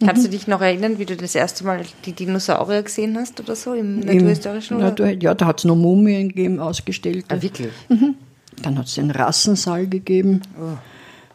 Kannst 0.03 0.25
du 0.25 0.31
dich 0.31 0.47
noch 0.47 0.63
erinnern, 0.63 0.99
wie 0.99 1.05
du 1.05 1.15
das 1.15 1.35
erste 1.35 1.65
Mal 1.65 1.83
die 2.07 2.13
Dinosaurier 2.13 2.83
gesehen 2.83 3.19
hast 3.19 3.39
oder 3.39 3.55
so 3.55 3.75
im 3.75 4.01
Naturhistorischen? 4.01 4.81
Im, 4.81 5.21
ja, 5.21 5.35
da 5.35 5.45
hat 5.45 5.59
es 5.59 5.65
noch 5.65 5.77
Mumien 5.77 6.29
gegeben, 6.29 6.59
ausgestellt. 6.59 7.27
Ah, 7.29 7.41
wirklich? 7.41 7.73
Mhm. 7.91 8.15
Dann 8.65 8.79
hat 8.79 8.87
es 8.87 8.95
den 8.95 9.11
Rassensaal 9.11 9.87
gegeben. 9.87 10.41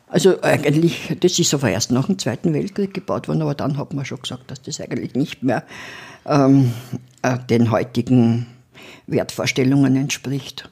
Also 0.08 0.42
eigentlich, 0.42 1.16
das 1.20 1.38
ist 1.38 1.54
aber 1.54 1.70
erst 1.70 1.92
nach 1.92 2.08
dem 2.08 2.18
Zweiten 2.18 2.54
Weltkrieg 2.54 2.92
gebaut 2.96 3.28
worden, 3.28 3.44
aber 3.44 3.54
dann 3.54 3.78
hat 3.78 3.94
man 3.94 4.04
schon 4.04 4.20
gesagt, 4.20 4.50
dass 4.50 4.64
das 4.64 4.82
eigentlich 4.82 5.14
nicht 5.14 5.44
mehr 5.44 5.64
ähm, 6.26 6.74
äh, 7.22 7.38
den 7.48 7.70
heutigen 7.70 8.48
Wertvorstellungen 9.06 9.96
entspricht 9.96 10.70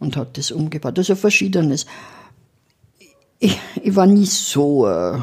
und 0.00 0.16
hat 0.16 0.38
das 0.38 0.50
umgebaut. 0.50 0.98
Also 0.98 1.14
verschiedenes. 1.14 1.84
Ich, 3.38 3.58
ich 3.82 3.94
war 3.94 4.06
nie 4.06 4.24
so 4.24 4.88
äh, 4.88 5.16
äh, 5.16 5.20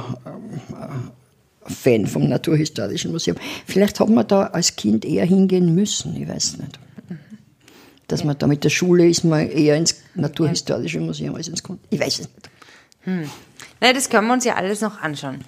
Fan 1.65 2.05
vom 2.05 2.29
Naturhistorischen 2.29 3.11
Museum. 3.11 3.37
Vielleicht 3.65 3.99
hat 3.99 4.09
man 4.09 4.27
da 4.27 4.43
als 4.43 4.75
Kind 4.75 5.03
eher 5.03 5.25
hingehen 5.25 5.73
müssen, 5.73 6.15
ich 6.15 6.29
weiß 6.29 6.59
nicht. 6.59 6.79
Dass 8.07 8.23
man 8.23 8.37
da 8.37 8.47
mit 8.47 8.63
der 8.63 8.69
Schule 8.69 9.07
ist 9.07 9.23
man 9.23 9.49
eher 9.49 9.75
ins 9.75 9.95
Naturhistorische 10.13 10.99
Museum 10.99 11.35
als 11.35 11.47
ins 11.47 11.63
Kunst. 11.63 11.83
Ich 11.89 11.99
weiß 11.99 12.19
es 12.19 12.29
nicht. 12.29 12.49
Hm. 13.01 13.29
Naja, 13.79 13.93
das 13.93 14.09
können 14.09 14.27
wir 14.27 14.33
uns 14.33 14.45
ja 14.45 14.55
alles 14.55 14.81
noch 14.81 15.01
anschauen. 15.01 15.43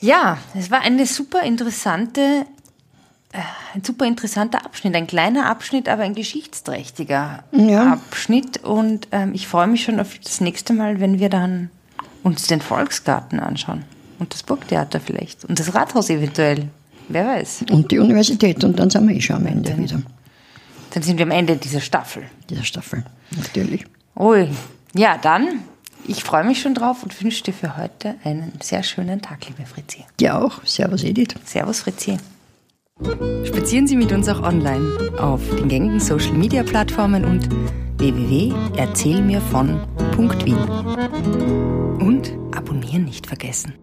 Ja, 0.00 0.38
es 0.56 0.70
war 0.70 0.80
eine 0.80 1.04
super 1.06 1.42
interessante, 1.42 2.46
äh, 3.32 3.38
ein 3.74 3.84
super 3.84 4.06
interessanter 4.06 4.64
Abschnitt, 4.64 4.94
ein 4.94 5.06
kleiner 5.06 5.46
Abschnitt, 5.46 5.88
aber 5.88 6.02
ein 6.02 6.14
geschichtsträchtiger 6.14 7.44
ja. 7.52 7.92
Abschnitt. 7.92 8.64
Und 8.64 9.08
ähm, 9.12 9.32
ich 9.34 9.46
freue 9.46 9.66
mich 9.66 9.82
schon 9.82 10.00
auf 10.00 10.18
das 10.18 10.40
nächste 10.40 10.72
Mal, 10.72 11.00
wenn 11.00 11.18
wir 11.18 11.28
dann 11.28 11.70
uns 12.22 12.46
den 12.46 12.60
Volksgarten 12.60 13.40
anschauen. 13.40 13.84
Und 14.18 14.32
das 14.34 14.42
Burgtheater 14.42 15.00
vielleicht. 15.00 15.44
Und 15.44 15.58
das 15.58 15.74
Rathaus 15.74 16.10
eventuell. 16.10 16.68
Wer 17.08 17.26
weiß. 17.26 17.64
Und 17.70 17.90
die 17.90 17.98
Universität. 17.98 18.62
Und 18.64 18.78
dann 18.78 18.88
sind 18.88 19.08
wir 19.08 19.16
eh 19.16 19.20
schon 19.20 19.36
am 19.36 19.46
Ende 19.46 19.76
wieder. 19.76 20.02
Dann 20.92 21.02
sind 21.02 21.18
wir 21.18 21.26
am 21.26 21.30
Ende 21.30 21.56
dieser 21.56 21.80
Staffel. 21.80 22.24
Dieser 22.48 22.64
Staffel, 22.64 23.04
natürlich. 23.36 23.84
Ui. 24.16 24.48
Ja, 24.94 25.18
dann, 25.18 25.60
ich 26.06 26.24
freue 26.24 26.44
mich 26.44 26.60
schon 26.60 26.74
drauf 26.74 27.02
und 27.02 27.22
wünsche 27.22 27.44
dir 27.44 27.52
für 27.52 27.76
heute 27.76 28.16
einen 28.24 28.52
sehr 28.60 28.82
schönen 28.82 29.22
Tag, 29.22 29.46
liebe 29.46 29.64
Fritzi. 29.66 30.04
Dir 30.18 30.36
auch. 30.36 30.64
Servus, 30.64 31.04
Edith. 31.04 31.34
Servus, 31.44 31.80
Fritzi. 31.80 32.16
Spazieren 33.44 33.86
Sie 33.86 33.96
mit 33.96 34.12
uns 34.12 34.28
auch 34.28 34.42
online 34.42 35.12
auf 35.18 35.40
den 35.56 35.68
gängigen 35.68 36.00
Social 36.00 36.32
Media 36.32 36.62
Plattformen 36.62 37.24
und 37.24 37.48
www.erzählmirvon.wien. 37.98 40.56
Und 42.00 42.32
abonnieren 42.54 43.04
nicht 43.04 43.26
vergessen. 43.26 43.74